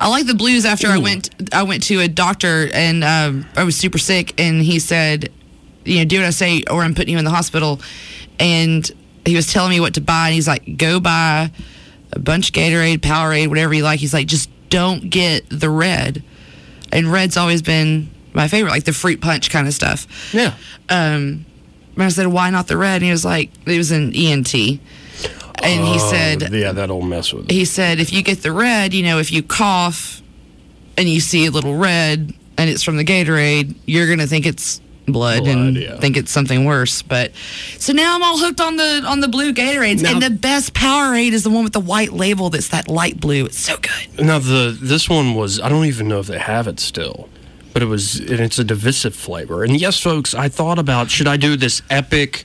[0.00, 3.62] I like the blues after I went I went to a doctor and um, I
[3.62, 5.30] was super sick and he said,
[5.84, 7.80] you know, do what I say or I'm putting you in the hospital.
[8.40, 8.90] And
[9.24, 11.52] he was telling me what to buy and he's like, go buy
[12.12, 14.00] a bunch of Gatorade, Powerade, whatever you like.
[14.00, 16.22] He's like, just don't get the red.
[16.90, 20.06] And red's always been my favorite, like the fruit punch kind of stuff.
[20.32, 20.54] Yeah.
[20.88, 21.44] Um,
[21.94, 22.96] and I said, why not the red?
[22.96, 24.54] And he was like, it was an ENT.
[24.54, 27.50] And he said, Oh, yeah, that'll mess with it.
[27.52, 30.22] he said, if you get the red, you know, if you cough
[30.96, 34.46] and you see a little red and it's from the Gatorade, you're going to think
[34.46, 35.98] it's blood, and yeah.
[35.98, 37.02] think it's something worse.
[37.02, 37.32] But
[37.78, 40.02] so now I'm all hooked on the on the blue Gatorades.
[40.02, 43.20] Now- and the best Powerade is the one with the white label that's that light
[43.20, 43.46] blue.
[43.46, 44.24] It's so good.
[44.24, 47.28] Now the this one was I don't even know if they have it still,
[47.72, 49.64] but it was and it's a divisive flavor.
[49.64, 52.44] And yes, folks, I thought about should I do this epic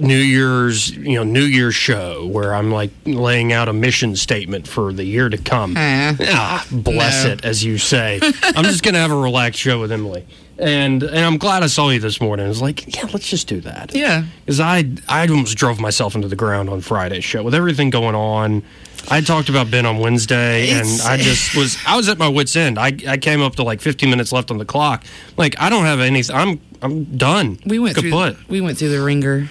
[0.00, 4.66] New Year's you know New Year's show where I'm like laying out a mission statement
[4.68, 5.76] for the year to come.
[5.76, 6.16] Eh.
[6.28, 7.32] Ah, bless No.
[7.32, 8.20] it, as you say.
[8.22, 10.26] I'm just gonna have a relaxed show with Emily.
[10.58, 12.46] And and I'm glad I saw you this morning.
[12.46, 13.94] I was like, yeah, let's just do that.
[13.94, 14.24] Yeah.
[14.44, 18.14] Because I, I almost drove myself into the ground on Friday's show with everything going
[18.14, 18.62] on.
[19.08, 22.28] I talked about Ben on Wednesday, It's- and I just was I was at my
[22.28, 22.78] wits end.
[22.78, 25.04] I, I came up to like 15 minutes left on the clock.
[25.36, 26.34] Like I don't have anything.
[26.34, 27.58] I'm I'm done.
[27.66, 28.36] We went kaput.
[28.36, 29.48] through we went through the ringer.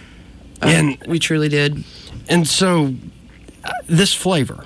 [0.61, 1.83] Um, And- we truly did.
[2.27, 2.95] And so,
[3.63, 4.65] uh, this flavor,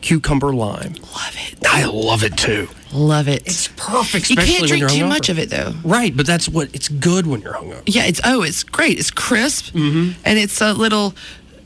[0.00, 0.94] cucumber lime.
[1.14, 1.58] Love it.
[1.66, 2.68] I love it too.
[2.92, 3.42] Love it.
[3.46, 5.74] It's perfect, you can't when drink you're too much of it though.
[5.82, 7.82] Right, but that's what it's good when you're hungover.
[7.86, 8.98] Yeah, it's oh, it's great.
[8.98, 11.14] It's crisp, and it's a little.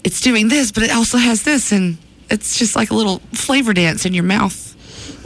[0.04, 1.98] It's doing this, but it also has this, and
[2.30, 4.74] it's just like a little flavor dance in your mouth.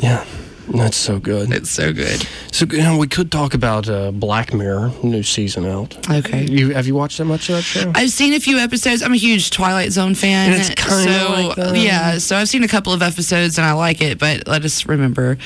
[0.03, 0.25] Yeah,
[0.69, 1.53] that's so good.
[1.53, 2.27] It's so good.
[2.53, 5.97] So you know, we could talk about uh, Black Mirror, new season out.
[6.11, 6.45] Okay.
[6.45, 7.93] You have you watched that much of that show?
[7.95, 9.03] I've seen a few episodes.
[9.03, 10.53] I'm a huge Twilight Zone fan.
[10.53, 11.77] And it's kinda so like that.
[11.77, 12.19] yeah.
[12.19, 14.19] So I've seen a couple of episodes and I like it.
[14.19, 15.39] But let us remember,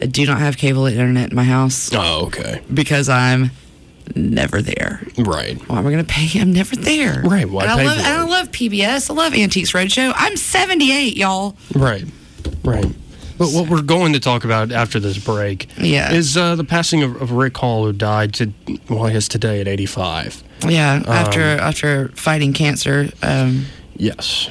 [0.00, 2.62] I do not have cable internet in my house oh, okay.
[2.72, 3.50] because I'm
[4.14, 5.02] never there.
[5.16, 5.56] Right.
[5.68, 6.40] Why am I going to pay?
[6.40, 7.22] I'm never there.
[7.22, 9.10] Right, why and I pay love, for and I love PBS.
[9.10, 10.12] I love Antiques Roadshow.
[10.14, 11.56] I'm 78, y'all.
[11.74, 12.04] Right.
[12.64, 12.86] Right.
[13.38, 16.12] But what we're going to talk about after this break Yeah.
[16.12, 18.52] is uh, the passing of, of Rick Hall, who died to
[18.88, 20.42] well, I guess today at 85.
[20.68, 21.02] Yeah.
[21.06, 23.10] After Um, after fighting cancer.
[23.22, 24.48] Um, Yes.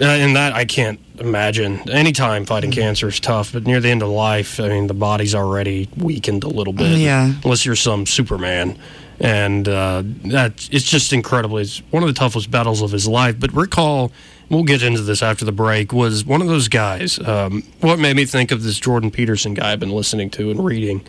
[0.00, 1.88] Uh, and that I can't imagine.
[1.90, 5.34] Anytime fighting cancer is tough, but near the end of life, I mean, the body's
[5.34, 6.98] already weakened a little bit.
[6.98, 7.32] Yeah.
[7.44, 8.76] Unless you're some Superman.
[9.20, 11.58] And uh, that it's just incredible.
[11.58, 13.38] It's one of the toughest battles of his life.
[13.38, 14.10] But Rick Hall,
[14.52, 17.18] we'll get into this after the break, was one of those guys.
[17.18, 20.62] Um, what made me think of this Jordan Peterson guy I've been listening to and
[20.62, 21.04] reading,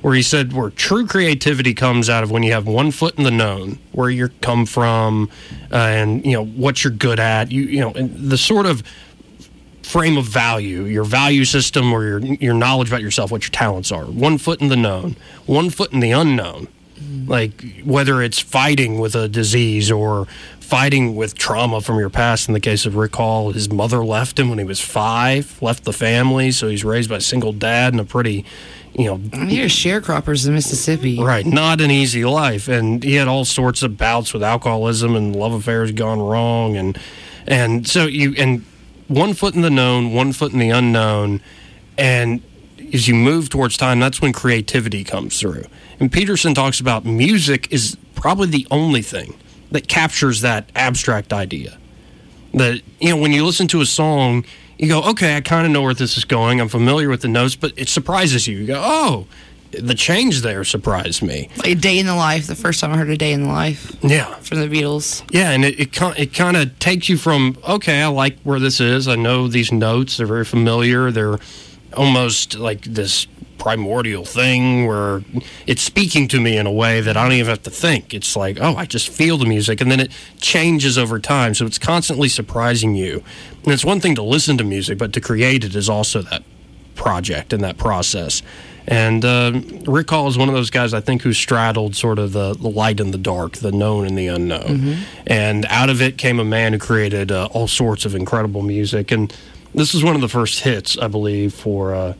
[0.00, 3.24] where he said where true creativity comes out of when you have one foot in
[3.24, 5.30] the known, where you come from,
[5.70, 7.52] uh, and you know what you're good at.
[7.52, 8.82] You you know the sort of
[9.82, 13.92] frame of value, your value system, or your your knowledge about yourself, what your talents
[13.92, 14.06] are.
[14.06, 16.68] One foot in the known, one foot in the unknown.
[17.26, 20.26] Like whether it's fighting with a disease or
[20.66, 22.48] fighting with trauma from your past.
[22.48, 25.84] In the case of Rick Hall, his mother left him when he was five, left
[25.84, 28.44] the family, so he's raised by a single dad and a pretty,
[28.92, 31.20] you know, here's sharecroppers in Mississippi.
[31.22, 35.36] Right, not an easy life, and he had all sorts of bouts with alcoholism and
[35.36, 36.98] love affairs gone wrong, and
[37.46, 38.64] and so you and
[39.06, 41.42] one foot in the known, one foot in the unknown,
[41.96, 42.42] and
[42.92, 45.64] as you move towards time, that's when creativity comes through.
[46.00, 49.36] And Peterson talks about music is probably the only thing
[49.70, 51.78] that captures that abstract idea.
[52.54, 54.44] That you know, when you listen to a song,
[54.78, 56.60] you go, okay, I kind of know where this is going.
[56.60, 58.56] I'm familiar with the notes, but it surprises you.
[58.58, 59.26] You go, oh,
[59.72, 61.48] the change there surprised me.
[61.58, 62.46] Like a day in the life.
[62.46, 65.22] The first time I heard a day in the life Yeah, from the Beatles.
[65.30, 68.80] yeah, and it it, it kind of takes you from okay, I like where this
[68.80, 69.08] is.
[69.08, 71.10] I know these notes; they're very familiar.
[71.10, 71.38] They're
[71.94, 73.26] almost like this
[73.66, 75.24] primordial thing where
[75.66, 78.14] it's speaking to me in a way that I don't even have to think.
[78.14, 81.52] It's like, oh, I just feel the music, and then it changes over time.
[81.52, 83.24] So it's constantly surprising you.
[83.64, 86.44] And it's one thing to listen to music, but to create it is also that
[86.94, 88.40] project and that process.
[88.86, 92.34] And uh, Rick Hall is one of those guys I think who straddled sort of
[92.34, 94.98] the, the light and the dark, the known and the unknown.
[95.26, 99.10] And out of it came a man who created uh, all sorts of incredible music.
[99.10, 99.36] And
[99.74, 102.14] this is one of the first hits, I believe, for uh,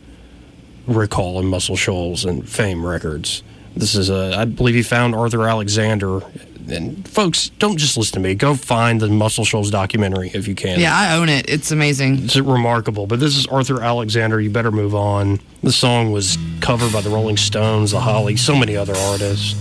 [0.87, 3.42] Rick Hall and Muscle Shoals and Fame Records.
[3.77, 6.20] This is, a, I believe he found Arthur Alexander.
[6.68, 8.35] And folks, don't just listen to me.
[8.35, 10.81] Go find the Muscle Shoals documentary if you can.
[10.81, 11.49] Yeah, I own it.
[11.49, 12.25] It's amazing.
[12.25, 13.07] It's remarkable.
[13.07, 14.40] But this is Arthur Alexander.
[14.40, 15.38] You better move on.
[15.62, 19.55] The song was covered by the Rolling Stones, the Hollies, so many other artists.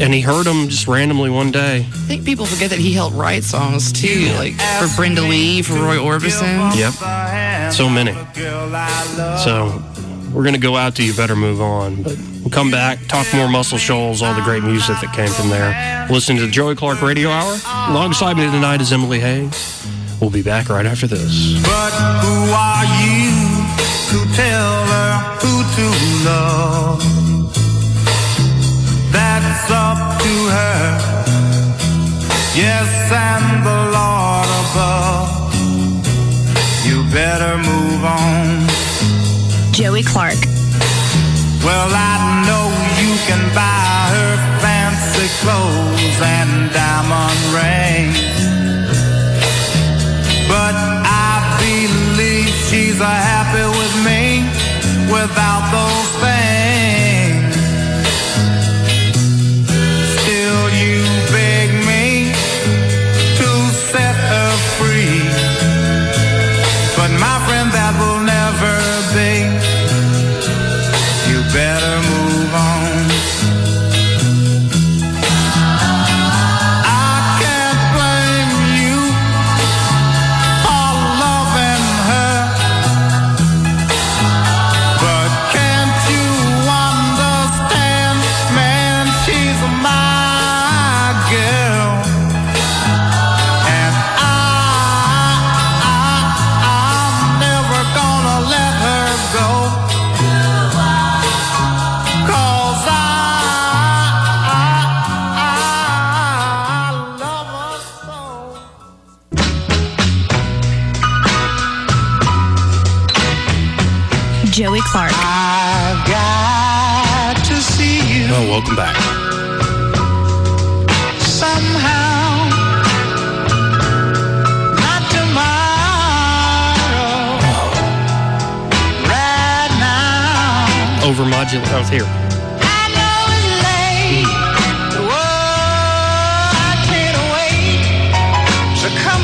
[0.00, 1.78] and he heard them just randomly one day.
[1.78, 5.74] I think people forget that he helped write songs too, like for Brenda Lee, for
[5.74, 6.76] Roy Orbison.
[6.76, 7.72] Yep.
[7.72, 8.12] So many.
[9.44, 9.82] So
[10.32, 12.02] we're going to go out to You Better Move On.
[12.02, 15.48] But we'll come back, talk more Muscle Shoals, all the great music that came from
[15.48, 16.06] there.
[16.10, 17.58] Listen to the Joey Clark Radio Hour.
[17.90, 19.86] Alongside me tonight is Emily Hayes.
[20.20, 21.62] We'll be back right after this.
[21.62, 23.30] But who are you
[24.10, 25.86] to tell her who to
[26.28, 27.02] love?
[29.12, 30.98] That's up to her.
[32.54, 35.54] Yes, and the Lord above.
[36.84, 38.67] You better move on.
[39.78, 40.34] Joey Clark.
[41.62, 42.66] Well, I know
[42.98, 48.18] you can buy her fancy clothes and diamond rings.
[50.48, 54.42] But I believe she's happy with me
[55.12, 56.57] without those things.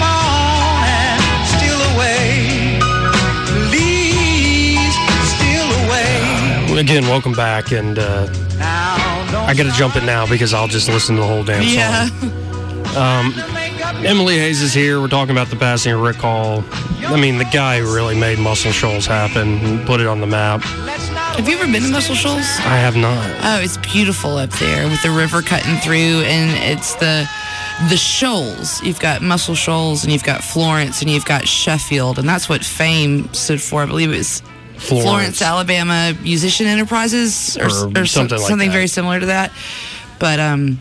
[0.02, 1.20] On and
[1.52, 2.78] steal away.
[3.68, 4.94] Please
[5.34, 6.78] steal away.
[6.78, 7.72] Again, welcome back.
[7.72, 8.26] And uh,
[9.46, 11.72] I got to jump it now because I'll just listen to the whole damn song.
[11.72, 12.08] Yeah.
[12.96, 15.00] up Emily Hayes is here.
[15.00, 16.64] We're talking about the passing of Rick Hall.
[17.06, 20.26] I mean, the guy who really made Muscle Shoals happen and put it on the
[20.26, 20.62] map.
[20.62, 22.46] Have you ever been to Muscle Shoals?
[22.60, 23.24] I have not.
[23.42, 27.28] Oh, it's beautiful up there with the river cutting through, and it's the
[27.88, 28.82] the shoals.
[28.82, 32.60] You've got Muscle Shoals, and you've got Florence, and you've got Sheffield, and that's what
[32.60, 33.82] FAME stood for.
[33.82, 34.42] I believe it was
[34.84, 35.04] Florence.
[35.08, 38.74] Florence, Alabama Musician Enterprises, or, Or or some- something like something that.
[38.74, 39.50] very similar to that.
[40.18, 40.78] But um,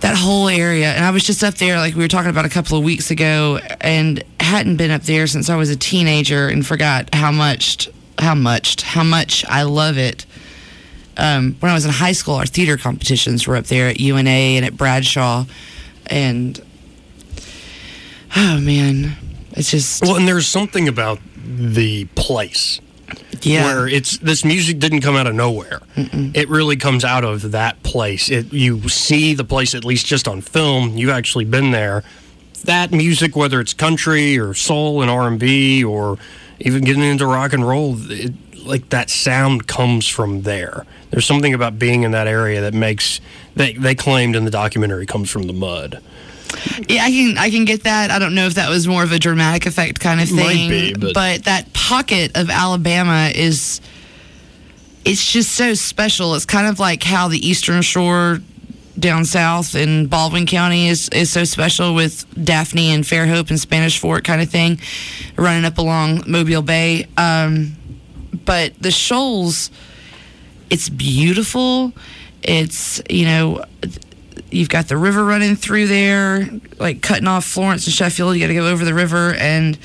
[0.00, 2.48] that whole area, and I was just up there, like we were talking about a
[2.48, 6.66] couple of weeks ago, and hadn't been up there since I was a teenager, and
[6.66, 7.88] forgot how much,
[8.18, 10.26] how much, how much I love it
[11.18, 14.30] um, when I was in high school, our theater competitions were up there at UNA
[14.30, 15.44] and at Bradshaw,
[16.06, 16.58] and
[18.36, 19.12] oh man,
[19.52, 22.80] it's just Well, and there's something about the place
[23.42, 23.64] yeah.
[23.64, 25.80] where it's this music didn't come out of nowhere.
[25.96, 28.30] It really comes out of that place.
[28.30, 30.96] It you see the place at least just on film.
[30.96, 32.04] You've actually been there.
[32.64, 36.18] That music, whether it's country or soul and R and B or
[36.60, 38.32] even getting into rock and roll, it,
[38.64, 40.86] like that sound comes from there.
[41.10, 43.20] There's something about being in that area that makes
[43.56, 46.02] they they claimed in the documentary comes from the mud.
[46.88, 48.10] Yeah, I can I can get that.
[48.10, 50.70] I don't know if that was more of a dramatic effect kind of Might thing,
[51.00, 53.80] be, but- that pocket of Alabama is
[55.04, 56.34] it's just so special.
[56.34, 58.40] It's kind of like how the Eastern Shore
[58.98, 63.98] down south in Baldwin County is is so special with Daphne and Fairhope and Spanish
[63.98, 64.80] Fort kind of thing,
[65.36, 67.06] running up along Mobile Bay.
[67.16, 67.76] Um,
[68.44, 69.70] but the shoals,
[70.70, 71.92] it's beautiful.
[72.42, 73.64] It's you know
[74.52, 78.34] you've got the river running through there, like cutting off Florence and Sheffield.
[78.34, 79.78] You got to go over the river, and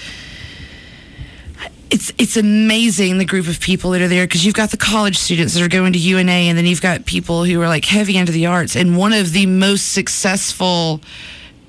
[1.90, 5.18] it's it's amazing the group of people that are there because you've got the college
[5.18, 8.18] students that are going to UNA, and then you've got people who are like heavy
[8.18, 8.76] into the arts.
[8.76, 11.02] And one of the most successful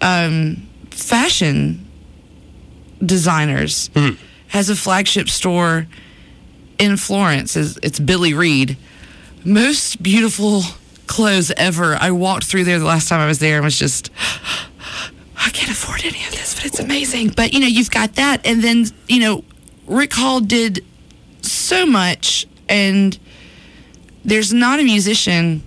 [0.01, 1.87] um, fashion
[3.05, 3.91] designers
[4.49, 5.87] has a flagship store
[6.79, 7.57] in Florence.
[7.57, 8.77] It's, it's Billy Reid.
[9.45, 10.63] Most beautiful
[11.09, 11.97] clothes ever.
[11.97, 14.11] I walked through there the last time I was there and was just,
[15.37, 17.31] I can't afford any of this, but it's amazing.
[17.31, 19.45] But you know, you've got that, and then you know,
[19.87, 20.85] Rick Hall did
[21.43, 23.19] so much, and
[24.25, 25.63] there's not a musician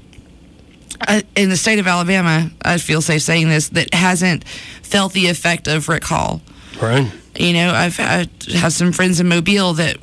[1.08, 4.48] uh, in the state of Alabama, I feel safe saying this, that hasn't
[4.84, 6.42] felt the effect of Rick Hall.
[6.82, 7.12] Right.
[7.36, 9.98] You know, I've I have some friends in Mobile that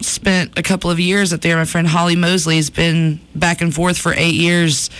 [0.00, 1.56] spent a couple of years up there.
[1.56, 4.90] My friend Holly Mosley has been back and forth for eight years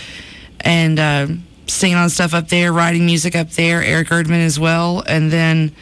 [0.61, 1.27] and uh,
[1.67, 3.83] singing on stuff up there, writing music up there.
[3.83, 5.75] Eric Erdman as well, and then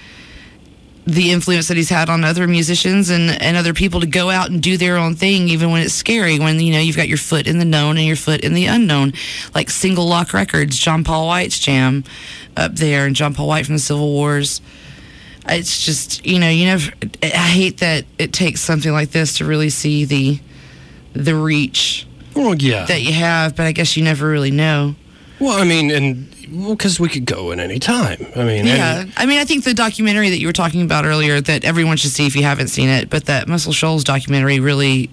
[1.06, 4.50] the influence that he's had on other musicians and, and other people to go out
[4.50, 6.40] and do their own thing, even when it's scary.
[6.40, 8.68] When you know you've got your foot in the known and your foot in the
[8.68, 9.14] unknown,
[9.54, 12.06] like Single Lock Records, John Paul White's jam
[12.56, 14.62] up there, and John Paul White from the Civil Wars
[15.48, 19.46] it's just you know you never i hate that it takes something like this to
[19.46, 20.40] really see the
[21.14, 22.86] the reach well yeah.
[22.86, 24.96] that you have but i guess you never really know.
[25.40, 26.30] Well i mean and
[26.70, 28.26] because well, we could go at any time.
[28.36, 29.02] I mean yeah.
[29.02, 31.98] And, i mean i think the documentary that you were talking about earlier that everyone
[31.98, 35.10] should see if you haven't seen it but that muscle shoals documentary really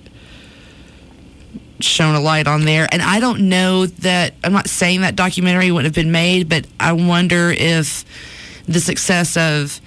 [1.80, 2.86] shone a light on there.
[2.92, 6.66] And i don't know that i'm not saying that documentary wouldn't have been made but
[6.78, 8.04] i wonder if
[8.66, 9.80] the success of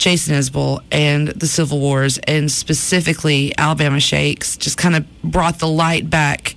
[0.00, 5.68] Jason Isbell and the Civil Wars, and specifically Alabama Shakes, just kind of brought the
[5.68, 6.56] light back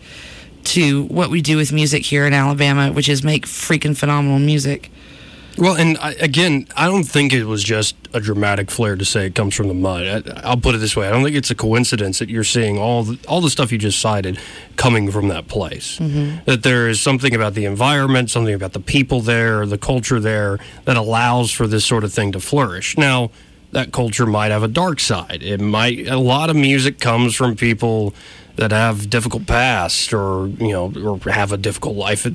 [0.63, 4.89] to what we do with music here in Alabama, which is make freaking phenomenal music.
[5.57, 9.27] Well, and I, again, I don't think it was just a dramatic flair to say
[9.27, 10.27] it comes from the mud.
[10.43, 12.77] I, will put it this way: I don't think it's a coincidence that you're seeing
[12.77, 14.39] all the, all the stuff you just cited
[14.77, 15.99] coming from that place.
[15.99, 16.45] Mm-hmm.
[16.45, 20.59] That there is something about the environment, something about the people there, the culture there
[20.85, 22.97] that allows for this sort of thing to flourish.
[22.97, 23.29] Now,
[23.73, 25.43] that culture might have a dark side.
[25.43, 28.13] It might a lot of music comes from people
[28.55, 32.27] that have difficult past or you know or have a difficult life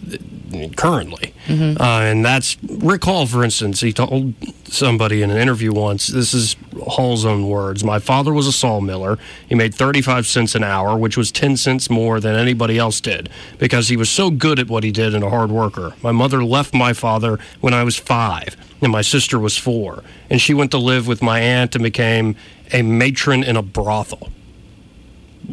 [0.76, 1.34] currently.
[1.46, 1.80] Mm-hmm.
[1.80, 6.34] uh, and that's rick hall for instance he told somebody in an interview once this
[6.34, 10.96] is hall's own words my father was a sawmiller he made 35 cents an hour
[10.98, 14.68] which was 10 cents more than anybody else did because he was so good at
[14.68, 15.94] what he did and a hard worker.
[16.02, 20.40] My mother left my father when i was five and my sister was four and
[20.40, 22.36] she went to live with my aunt and became
[22.72, 24.30] a matron in a brothel.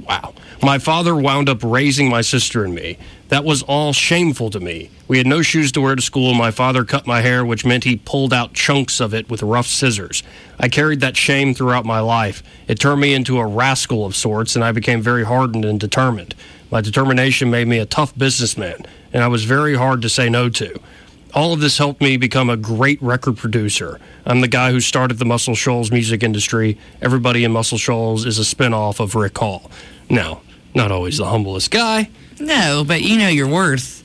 [0.07, 2.97] Wow my father wound up raising my sister and me.
[3.29, 4.89] That was all shameful to me.
[5.07, 6.33] We had no shoes to wear to school.
[6.33, 9.67] My father cut my hair, which meant he pulled out chunks of it with rough
[9.67, 10.23] scissors.
[10.59, 12.41] I carried that shame throughout my life.
[12.67, 16.35] It turned me into a rascal of sorts, and I became very hardened and determined.
[16.71, 20.49] My determination made me a tough businessman, and I was very hard to say no
[20.49, 20.79] to.
[21.33, 23.99] All of this helped me become a great record producer.
[24.25, 26.77] I'm the guy who started the Muscle Shoals music industry.
[27.01, 29.69] Everybody in Muscle Shoals is a spinoff of Rick Hall.
[30.09, 30.41] Now,
[30.75, 32.09] not always the humblest guy.
[32.39, 34.03] No, but you know your worth.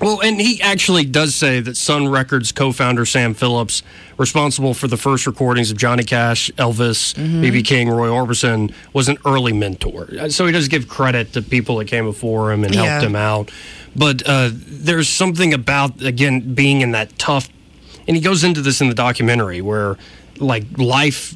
[0.00, 3.82] Well, and he actually does say that Sun Records co founder Sam Phillips,
[4.18, 7.40] responsible for the first recordings of Johnny Cash, Elvis, mm-hmm.
[7.40, 7.62] B.B.
[7.62, 10.28] King, Roy Orbison, was an early mentor.
[10.30, 12.84] So he does give credit to people that came before him and yeah.
[12.84, 13.50] helped him out.
[13.96, 17.48] But uh, there's something about, again, being in that tough,
[18.06, 19.96] and he goes into this in the documentary where,
[20.38, 21.34] like, life,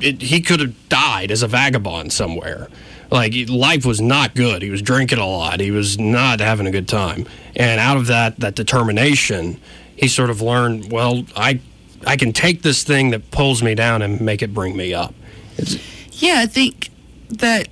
[0.00, 2.68] it, he could have died as a vagabond somewhere
[3.10, 4.62] like life was not good.
[4.62, 5.60] He was drinking a lot.
[5.60, 7.26] He was not having a good time.
[7.54, 9.60] And out of that that determination,
[9.96, 11.60] he sort of learned, well, I
[12.06, 15.14] I can take this thing that pulls me down and make it bring me up.
[15.56, 15.76] It's,
[16.22, 16.90] yeah, I think
[17.30, 17.68] that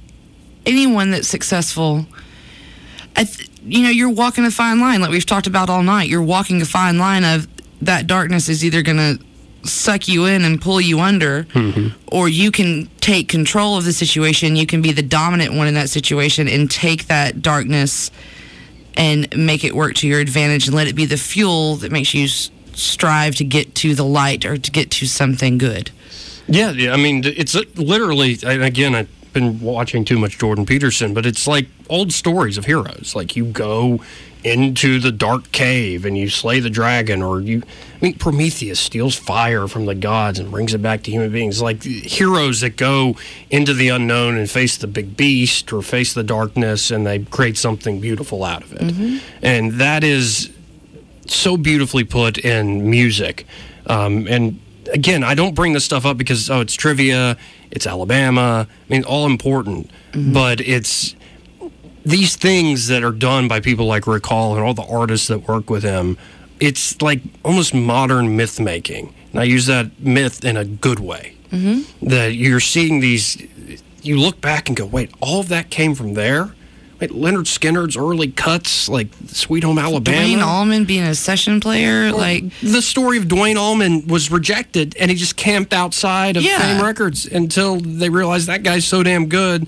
[0.66, 2.06] anyone that's successful
[3.22, 6.08] th- you know, you're walking a fine line like we've talked about all night.
[6.08, 7.48] You're walking a fine line of
[7.82, 9.24] that darkness is either going to
[9.64, 11.88] suck you in and pull you under, mm-hmm.
[12.12, 14.56] or you can take control of the situation.
[14.56, 18.10] You can be the dominant one in that situation and take that darkness
[18.96, 22.14] and make it work to your advantage and let it be the fuel that makes
[22.14, 25.90] you strive to get to the light or to get to something good.
[26.46, 26.92] Yeah, yeah.
[26.92, 31.66] I mean, it's literally, again, I've been watching too much Jordan Peterson, but it's like
[31.88, 33.14] old stories of heroes.
[33.16, 34.00] Like you go
[34.44, 37.62] into the dark cave and you slay the dragon, or you.
[38.00, 41.62] I mean, Prometheus steals fire from the gods and brings it back to human beings.
[41.62, 43.16] Like heroes that go
[43.50, 47.56] into the unknown and face the big beast or face the darkness, and they create
[47.56, 48.82] something beautiful out of it.
[48.82, 49.18] Mm-hmm.
[49.42, 50.50] And that is
[51.26, 53.46] so beautifully put in music.
[53.86, 54.60] Um, and
[54.92, 57.36] again, I don't bring this stuff up because oh, it's trivia,
[57.70, 58.68] it's Alabama.
[58.68, 60.32] I mean, all important, mm-hmm.
[60.32, 61.16] but it's
[62.04, 65.48] these things that are done by people like Rick Hall and all the artists that
[65.48, 66.18] work with him,
[66.60, 69.14] it's like almost modern myth making.
[69.32, 71.36] And I use that myth in a good way.
[71.50, 72.08] Mm-hmm.
[72.08, 73.40] That you're seeing these,
[74.02, 76.54] you look back and go, wait, all of that came from there?
[77.00, 80.16] Wait, Lynyrd Skynyrd's early cuts, like Sweet Home Alabama.
[80.16, 85.10] Duane Allman being a session player, like the story of Duane Allman was rejected, and
[85.10, 86.58] he just camped outside of Yeah.
[86.58, 89.66] Fame Records until they realized that guy's so damn good.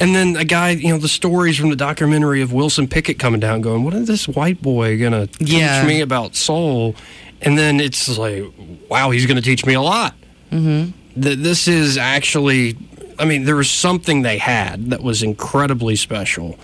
[0.00, 3.40] And then a guy, you know, the stories from the documentary of Wilson Pickett coming
[3.40, 5.80] down, going, "What is this white boy gonna Yeah.
[5.82, 6.94] teach me about soul?"
[7.42, 8.44] And then it's like,
[8.88, 10.14] "Wow, he's gonna teach me a lot."
[10.52, 10.90] mm-hmm.
[11.20, 12.76] Th- This is actually,
[13.18, 16.56] I mean, there was something they had that was incredibly special.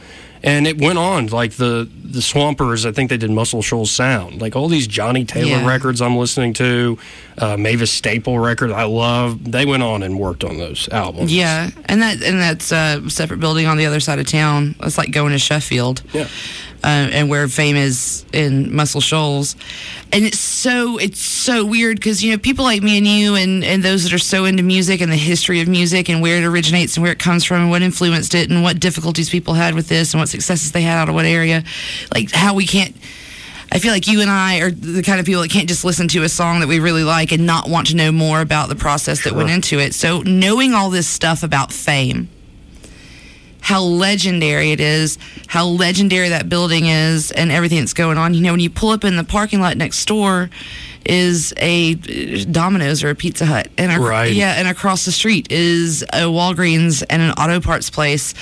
[0.44, 2.84] And it went on like the the Swampers.
[2.86, 5.66] I think they did Muscle Shoals Sound, like all these Johnnie Taylor Yeah.
[5.66, 6.96] records I'm listening to,
[7.38, 9.50] uh, Mavis Staple record I love.
[9.50, 11.34] They went on and worked on those albums.
[11.34, 14.74] Yeah, and that and that's a separate building on the other side of town.
[14.80, 16.02] It's like going to Sheffield.
[16.12, 16.28] Yeah.
[16.82, 19.56] Uh, and where fame is in Muscle Shoals,
[20.12, 23.64] and it's so it's so weird because you know people like me and you and
[23.64, 26.44] and those that are so into music and the history of music and where it
[26.44, 29.74] originates and where it comes from and what influenced it and what difficulties people had
[29.74, 31.64] with this and what successes they had out of what area,
[32.14, 32.94] like how we can't
[33.74, 36.06] I feel like you and I are the kind of people that can't just listen
[36.08, 38.76] to a song that we really like and not want to know more about the
[38.76, 39.94] process that went into it.
[39.94, 42.28] So knowing all this stuff about fame,
[43.60, 45.18] how legendary it is,
[45.48, 48.32] how legendary that building is, and everything that's going on.
[48.34, 50.50] You know, when you pull up in the parking lot next door
[51.04, 54.32] is a uh, Domino's or a Pizza Hut, and ac- Right.
[54.32, 58.34] yeah, and across the street is a Walgreens and an auto parts place,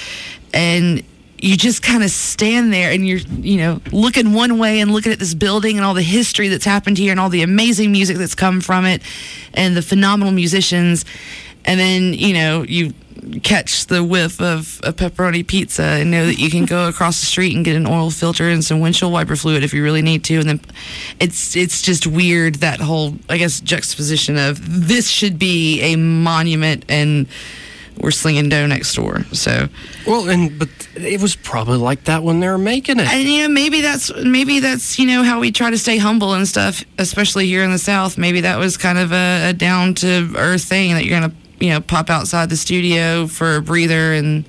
[0.52, 1.02] and
[1.42, 5.10] you just kind of stand there and you're you know looking one way and looking
[5.10, 8.16] at this building and all the history that's happened here and all the amazing music
[8.16, 9.02] that's come from it
[9.52, 11.04] and the phenomenal musicians.
[11.64, 12.94] And then you know you
[13.42, 17.26] catch the whiff of a pepperoni pizza and know that you can go across the
[17.26, 20.22] street and get an oil filter and some windshield wiper fluid if you really need
[20.24, 20.38] to.
[20.38, 20.60] And then
[21.18, 26.84] it's it's just weird that whole i guess juxtaposition of this should be a monument
[26.88, 27.26] and
[27.98, 29.68] we're slinging dough next door so
[30.06, 33.06] Well, and but it was probably like that when they were making it.
[33.08, 36.34] and you know maybe that's maybe that's you know how we try to stay humble
[36.34, 39.94] and stuff especially here in the south maybe that was kind of a, a down
[39.94, 44.12] to earth thing that you're gonna you know pop outside the studio for a breather
[44.14, 44.44] and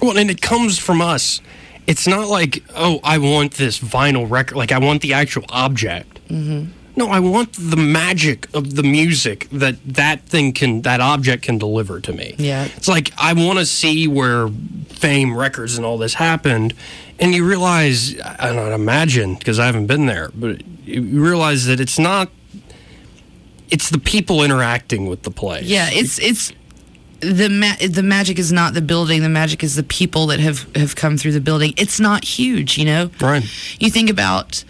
[0.00, 1.40] Well, and it comes from us.
[1.88, 4.56] It's not like, oh, I want this vinyl record.
[4.58, 6.20] Like, I want the actual object.
[6.28, 6.68] Mhm.
[6.98, 11.56] No, I want the magic of the music that that thing can, that object can
[11.56, 12.34] deliver to me.
[12.38, 12.64] Yeah.
[12.76, 14.48] It's like, I want to see where
[14.88, 16.74] fame records and all this happened.
[17.20, 21.78] And you realize, I don't imagine, because I haven't been there, but you realize that
[21.80, 22.30] it's not,
[23.70, 25.64] it's the people interacting with the place.
[25.66, 26.52] yeah it's it's
[27.20, 30.66] the ma- the magic is not the building the magic is the people that have
[30.74, 33.44] have come through the building it's not huge you know Right.
[33.78, 34.64] you think about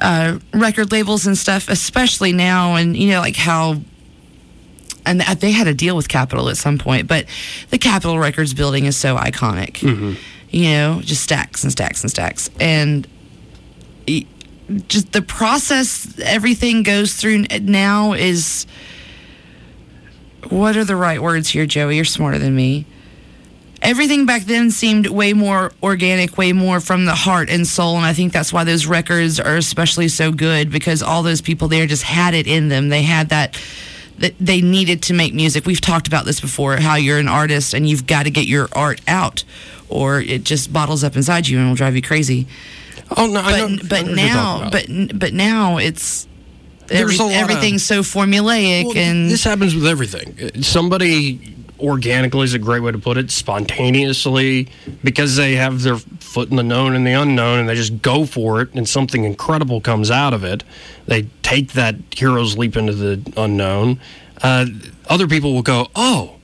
[0.00, 3.80] uh, record labels and stuff, especially now, and you know, like how.
[5.06, 7.24] And they had a deal with Capitol at some point, but
[7.70, 9.78] the Capitol Records building is so iconic.
[9.78, 10.12] Mm-hmm.
[10.50, 13.06] You know, just stacks and stacks and stacks, and
[14.88, 18.66] just the process everything goes through now is.
[20.48, 21.96] What are the right words here, Joey?
[21.96, 22.86] You're smarter than me
[23.82, 27.96] everything back then seemed way more organic, way more from the heart and soul.
[27.96, 31.68] And I think that's why those records are especially so good because all those people
[31.68, 32.88] there just had it in them.
[32.88, 33.58] They had that.
[34.18, 35.64] That they needed to make music.
[35.64, 36.76] We've talked about this before.
[36.76, 39.44] How you're an artist and you've got to get your art out,
[39.88, 42.46] or it just bottles up inside you and will drive you crazy.
[43.16, 43.40] Oh no!
[43.40, 46.28] But I but know what now, but but now it's
[46.90, 50.36] every, lot of- everything's so formulaic Well, and this happens with everything.
[50.38, 54.68] Uh, somebody organically is a great way to put it, spontaneously,
[55.02, 58.24] because they have their foot in the known and the unknown, and they just go
[58.26, 60.62] for it, and something incredible comes out of it.
[61.06, 64.00] They take that hero's leap into the unknown.
[64.42, 64.66] Uh,
[65.08, 66.36] other people will go, "Oh,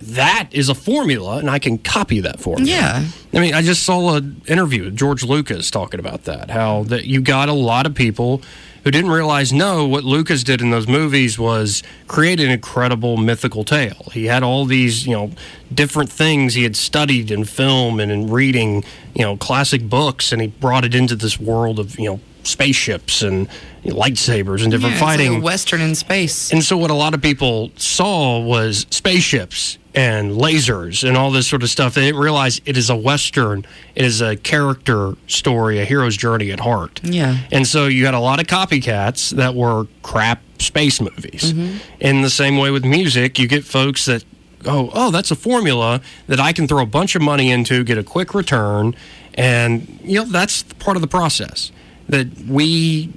[0.00, 3.04] that is a formula, and I can copy that formula." Yeah.
[3.32, 6.50] I mean, I just saw an interview with George Lucas talking about that.
[6.50, 8.42] How that you got a lot of people
[8.84, 13.64] who didn't realize no, what Lucas did in those movies was create an incredible mythical
[13.64, 14.10] tale.
[14.12, 15.30] He had all these, you know,
[15.72, 20.42] different things he had studied in film and in reading, you know, classic books, and
[20.42, 23.48] he brought it into this world of, you know, spaceships and
[23.84, 25.36] lightsabers and different Yeah, like fighting.
[25.36, 26.52] a western in space.
[26.52, 31.46] And so what a lot of people saw was spaceships and lasers and all this
[31.46, 31.94] sort of stuff.
[31.94, 33.64] They didn't realize it is a western.
[33.94, 37.00] It is a character story, a hero's journey at heart.
[37.04, 37.38] Yeah.
[37.52, 41.52] And so you had a lot of copycats that were crap space movies.
[41.52, 41.76] Mm-hmm.
[42.00, 44.24] In the same way with music, you get folks that
[44.66, 47.98] oh, oh, that's a formula that I can throw a bunch of money into, get
[47.98, 48.96] a quick return,
[49.34, 51.70] and you know that's part of the process.
[52.08, 53.10] That we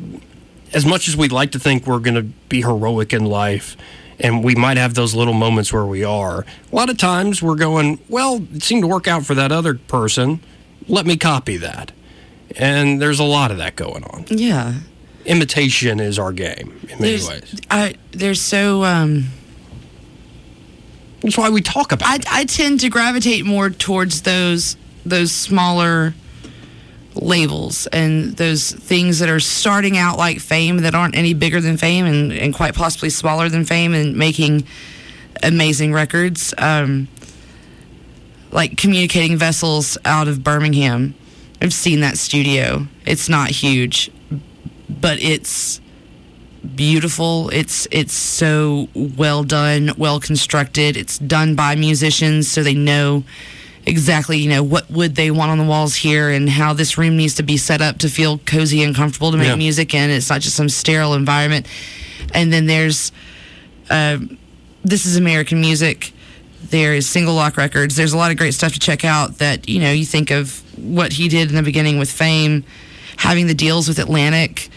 [0.73, 3.77] as much as we'd like to think we're going to be heroic in life
[4.19, 7.55] and we might have those little moments where we are, a lot of times we're
[7.55, 10.39] going, well, it seemed to work out for that other person.
[10.87, 11.91] let me copy that.
[12.55, 14.25] And there's a lot of that going on.
[14.29, 14.75] Yeah.
[15.25, 17.61] Imitation is our game in many There's, ways.
[17.69, 18.83] I, there's so.
[18.85, 19.25] Um,
[21.21, 22.33] That's why we talk about I, it.
[22.33, 26.13] I tend to gravitate more towards those those smaller
[27.21, 31.77] labels and those things that are starting out like fame that aren't any bigger than
[31.77, 34.65] fame and, and quite possibly smaller than fame and making
[35.43, 36.53] amazing records.
[36.57, 37.07] Um,
[38.51, 41.15] like communicating vessels out of birmingham.
[41.61, 42.87] I've seen that studio.
[43.05, 44.09] It's not huge
[44.89, 45.81] but it's
[46.75, 47.49] beautiful.
[47.49, 50.97] It's it's so well done well constructed.
[50.97, 53.23] It's done by musicians so they know
[53.87, 57.15] exactly you know what would they want on the walls here and how this room
[57.17, 59.55] needs to be set up to feel cozy and comfortable to make Yeah.
[59.55, 61.65] music in it's not just some sterile environment
[62.33, 63.11] and then there's
[63.89, 64.17] uh,
[64.83, 66.11] this is american music
[66.69, 69.69] there is single lock records there's a lot of great stuff to check out that
[69.69, 72.63] you know you think of what he did in the beginning with fame
[73.15, 74.69] having the deals with atlantic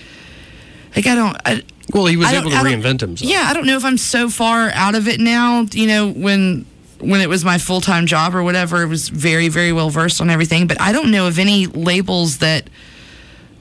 [0.95, 3.29] like i don't I, well, he was able to reinvent himself.
[3.29, 5.67] yeah, I don't know if I'm so far out of it now.
[5.73, 6.65] You know, when
[7.01, 10.21] when it was my full time job or whatever, it was very very well versed
[10.21, 10.67] on everything.
[10.67, 12.69] But I don't know of any labels that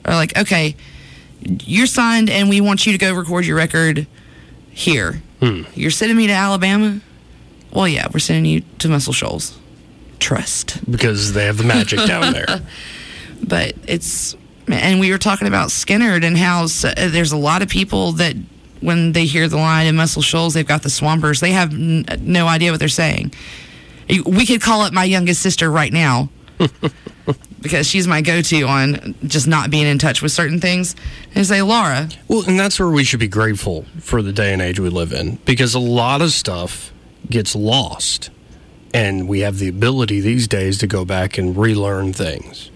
[0.05, 0.75] are like, okay,
[1.41, 4.07] you're signed and we want you to go record your record
[4.71, 5.21] here.
[5.39, 5.63] Hmm.
[5.73, 6.99] You're sending me to Alabama.
[7.71, 9.57] Well, yeah, we're sending you to Muscle Shoals.
[10.19, 10.79] Trust.
[10.89, 12.61] Because they have the magic down there.
[13.47, 14.35] but it's
[14.67, 18.35] and we were talking about Skynyrd and how uh, there's a lot of people that
[18.81, 21.39] when they hear the line in Muscle Shoals, they've got the Swampers.
[21.39, 23.33] They have n- no idea what they're saying.
[24.25, 26.29] We could call up my youngest sister right now
[27.61, 30.95] because she's my go-to on just not being in touch with certain things
[31.35, 34.61] and say, Laura, Well, and that's where we should be grateful for the day and
[34.61, 36.91] age we live in because a lot of stuff
[37.29, 38.29] gets lost.
[38.93, 42.71] And we have the ability these days to go back and relearn things.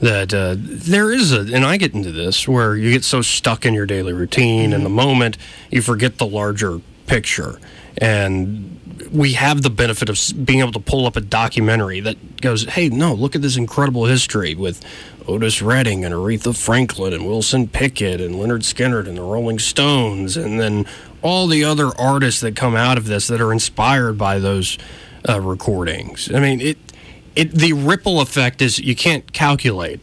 [0.00, 3.66] That uh, there is a, and I get into this where you get so stuck
[3.66, 5.36] in your daily routine in the moment,
[5.70, 7.58] you forget the larger picture.
[8.00, 8.78] And
[9.10, 12.88] we have the benefit of being able to pull up a documentary that goes, hey,
[12.88, 14.84] no, look at this incredible history with
[15.26, 20.36] Otis Redding and Aretha Franklin and Wilson Pickett and Lynyrd Skynyrd and the Rolling Stones,
[20.36, 20.86] and then
[21.22, 24.78] all the other artists that come out of this that are inspired by those
[25.28, 26.32] uh, recordings.
[26.32, 26.78] I mean, it,
[27.38, 30.00] it, the ripple effect is you can't calculate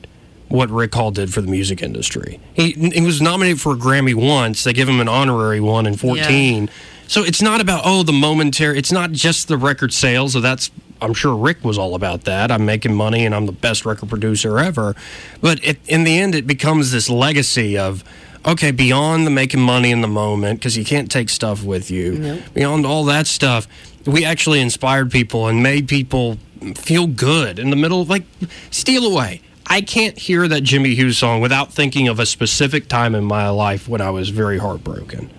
[0.47, 2.39] what Rick Hall did for the music industry.
[2.53, 4.63] He, he was nominated for a Grammy once.
[4.63, 6.69] They give him an honorary one in 14.
[7.07, 10.31] So it's not about, oh, the momentary, it's not just the record sales.
[10.31, 10.71] So that's,
[11.01, 12.51] I'm sure Rick was all about that.
[12.51, 14.95] I'm making money and I'm the best record producer ever.
[15.41, 18.03] But it, in the end, it becomes this legacy of,
[18.45, 22.41] okay, beyond the making money in the moment, because you can't take stuff with you,
[22.53, 23.67] beyond all that stuff,
[24.05, 26.37] we actually inspired people and made people
[26.75, 28.23] feel good in the middle like,
[28.71, 29.41] steal away.
[29.67, 33.49] I can't hear that Jimmy Hughes song without thinking of a specific time in my
[33.49, 35.31] life when I was very heartbroken.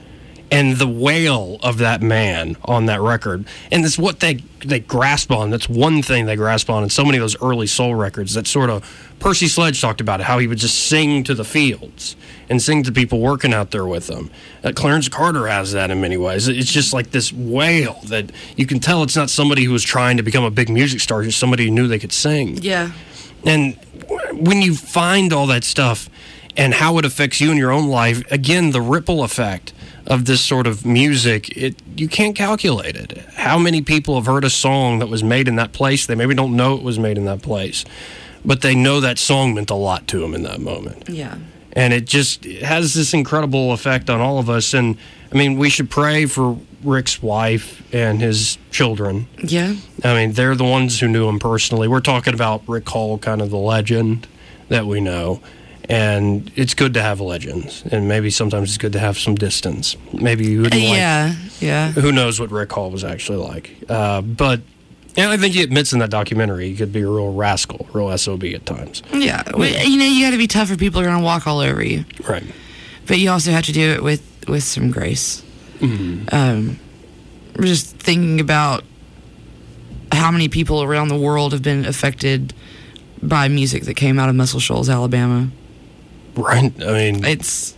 [0.51, 5.33] And the wail of that man on that record, and it's what they they grasp
[5.33, 5.51] on.
[5.51, 8.35] That's one thing they grasp on in so many of those early soul records.
[8.35, 8.85] That sort of
[9.19, 12.15] Percy Sledge talked about it, how he would just sing to the fields
[12.49, 14.31] and sing to people working out there with them.
[14.63, 16.49] Uh, Clarence Carter has that in many ways.
[16.49, 20.17] It's just like this wail that you can tell it's not somebody who was trying
[20.17, 22.59] to become a big music star, just somebody who knew they could sing.
[22.63, 22.93] yeah,
[23.45, 23.77] And
[24.33, 26.09] when you find all that stuff
[26.57, 29.73] and how it affects you in your own life, again, the ripple effect
[30.07, 33.19] of this sort of music, it you can't calculate it.
[33.35, 36.07] How many people have heard a song that was made in that place?
[36.07, 37.85] They maybe don't know it was made in that place,
[38.45, 41.37] but they know that song meant a lot to them in that moment yeah.
[41.77, 44.75] And it just has this incredible effect on all of us.
[44.75, 44.97] And
[45.33, 49.29] i mean we should pray for rick's wife and his children.
[49.45, 49.77] Yeah.
[50.03, 51.87] i mean they're the ones who knew him personally.
[51.87, 54.27] We're talking about rick hall kind of the legend
[54.69, 55.41] that we know.
[55.89, 57.85] And it's good to have legends.
[57.93, 59.97] And maybe sometimes it's good to have some distance.
[60.13, 61.93] Maybe you wouldn't like yeah, yeah.
[61.93, 63.77] who knows what rick hall was actually like.
[63.89, 64.63] Uh, but
[65.17, 68.17] and I think he admits in that documentary he could be a real rascal, real
[68.17, 69.03] SOB at times.
[69.13, 71.61] Yeah, you know, you got to be tough, or people are going to walk all
[71.61, 72.05] over you.
[72.29, 72.45] Right.
[73.07, 75.43] But you also have to do it with with some grace.
[75.81, 76.79] Um,
[77.57, 78.85] we're just thinking about
[80.13, 82.55] how many people around the world have been affected
[83.23, 85.51] by music that came out of Muscle Shoals, Alabama.
[86.35, 86.73] Right.
[86.83, 87.75] I mean, It's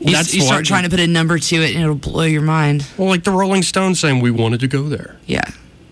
[0.00, 2.42] you, That's you start trying to put a number to it, and it'll blow your
[2.42, 2.86] mind.
[2.98, 5.44] Well, like the Rolling Stones saying we wanted to go there Yeah,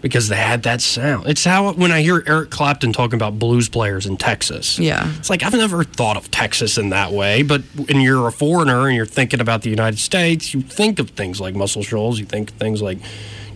[0.02, 1.26] because they had that sound.
[1.26, 4.78] It's how when I hear Eric Clapton talking about blues players in Texas.
[4.78, 8.32] yeah, It's like I've never thought of Texas in that way, but when you're a
[8.32, 12.18] foreigner and you're thinking about the United States, you think of things like Muscle Shoals,
[12.18, 12.98] you think of things like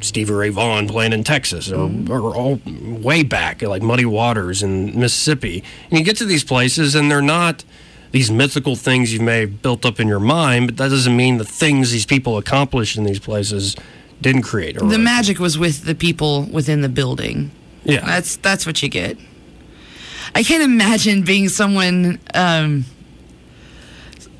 [0.00, 2.10] Stevie Ray Vaughan playing in Texas, or, mm-hmm.
[2.10, 5.64] or all way back, like Muddy Waters in Mississippi.
[5.90, 7.64] And you get to these places, and they're not
[8.12, 11.38] these mythical things you may have built up in your mind, but that doesn't mean
[11.38, 13.74] the things these people accomplished in these places
[14.20, 14.78] didn't create.
[14.78, 17.50] The magic was with the people within the building.
[17.84, 18.04] Yeah.
[18.04, 19.18] That's that's what you get.
[20.34, 22.84] I can't imagine being someone um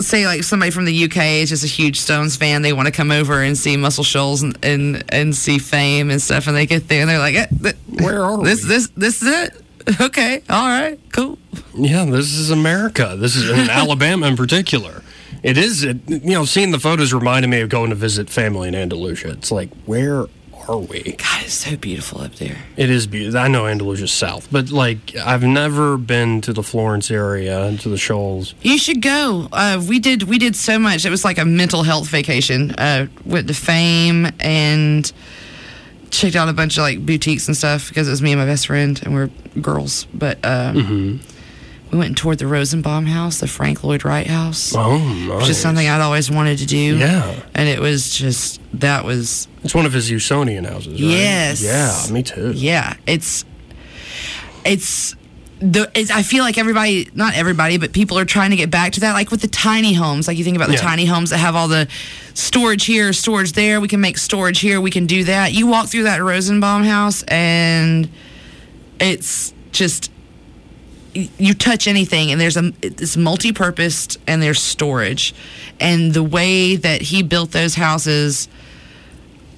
[0.00, 2.62] say like somebody from the UK is just a huge Stones fan.
[2.62, 6.20] They want to come over and see Muscle Shoals and, and and see Fame and
[6.20, 8.68] stuff, and they get there and they're like, eh, th- Where are this we?
[8.68, 9.62] this this is it?
[10.00, 11.38] Okay, all right, cool.
[11.72, 13.14] Yeah, this is America.
[13.16, 15.00] This is in Alabama in particular.
[15.42, 18.68] It is, it, you know, seeing the photos reminded me of going to visit family
[18.68, 19.30] in Andalusia.
[19.30, 20.26] It's like, where
[20.68, 21.02] are we?
[21.12, 22.56] God, it's so beautiful up there.
[22.76, 23.38] It is beautiful.
[23.38, 27.96] I know Andalusia's south, but like, I've never been to the Florence area, to the
[27.98, 28.54] Shoals.
[28.62, 29.48] You should go.
[29.52, 31.04] Uh, we did we did so much.
[31.04, 32.72] It was like a mental health vacation.
[32.72, 35.12] Uh, went to Fame and
[36.10, 38.46] checked out a bunch of like boutiques and stuff because it was me and my
[38.46, 39.30] best friend and we're
[39.60, 40.06] girls.
[40.14, 41.35] But uh, Mm-hmm.
[41.90, 44.74] We went and toured the Rosenbaum house, the Frank Lloyd Wright house.
[44.76, 45.48] Oh, Which nice.
[45.50, 46.96] is something I'd always wanted to do.
[46.98, 47.34] Yeah.
[47.54, 51.10] And it was just that was It's one of his Usonian houses, right?
[51.10, 51.62] Yes.
[51.62, 52.52] Yeah, me too.
[52.54, 53.44] Yeah, it's
[54.64, 55.14] it's
[55.58, 58.92] the it's, I feel like everybody, not everybody, but people are trying to get back
[58.92, 59.12] to that.
[59.12, 60.80] Like with the tiny homes, like you think about the Yeah.
[60.80, 61.88] tiny homes that have all the
[62.34, 63.80] storage here, storage there.
[63.80, 64.80] We can make storage here.
[64.80, 65.52] We can do that.
[65.54, 68.10] You walk through that Rosenbaum house, and
[69.00, 70.10] it's just
[71.38, 75.34] you touch anything and there's a it's multi-purposed and there's storage.
[75.80, 78.48] And the way that he built those houses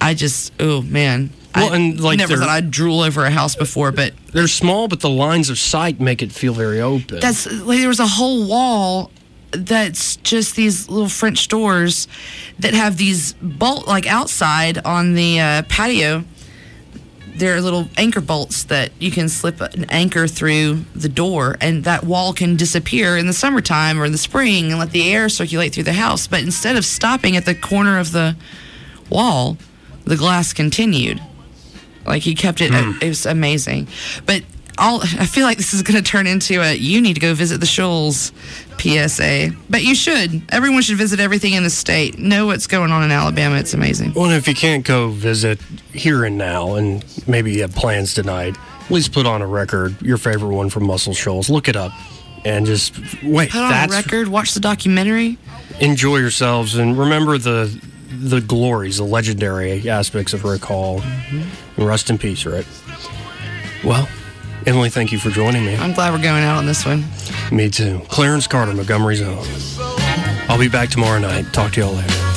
[0.01, 1.29] i just oh man.
[1.55, 4.87] Well, I and, like, never thought i'd drool over a house before but They're small,
[4.87, 7.19] but the lines of sight make it feel very open.
[7.19, 9.11] that's like there was a whole wall
[9.51, 12.07] that's just these little french doors
[12.59, 16.23] that have these bolt like outside on the uh, patio
[17.39, 21.83] there are little anchor bolts that you can slip an anchor through the door and
[21.85, 25.29] that wall can disappear in the summertime or in the spring and let the air
[25.29, 26.27] circulate through the house.
[26.27, 28.35] But instead of stopping at the corner of the
[29.09, 29.57] wall
[30.05, 31.21] the glass continued.
[32.05, 32.97] Like he kept it hmm.
[33.01, 33.87] it was amazing.
[34.25, 34.43] But
[34.79, 37.33] all i feel like this is going to turn into a you need to go
[37.33, 38.31] visit the shoals
[38.79, 43.03] psa but you should everyone should visit everything in the state know what's going on
[43.03, 45.59] in alabama it's amazing Well, and if you can't go visit
[45.93, 50.01] here and now, and maybe you have plans tonight, at least put on a record,
[50.01, 51.49] your favorite one from Muscle Shoals.
[51.49, 51.91] Look it up,
[52.45, 53.49] and just wait.
[53.51, 55.37] put on a record watch the documentary
[55.79, 57.69] enjoy yourselves, and remember the
[58.11, 61.01] the glories, the legendary aspects of Rick Hall.
[61.01, 61.45] And
[61.77, 62.65] rest in peace, Rick.
[63.83, 64.07] Well,
[64.65, 65.75] Emily, thank you for joining me.
[65.77, 67.03] i'm glad we're going out on this one
[67.51, 68.01] Me too.
[68.09, 69.43] Clarence Carter, Montgomery's own.
[70.49, 71.45] I'll be back tomorrow night.
[71.53, 72.28] Talk to y'all later.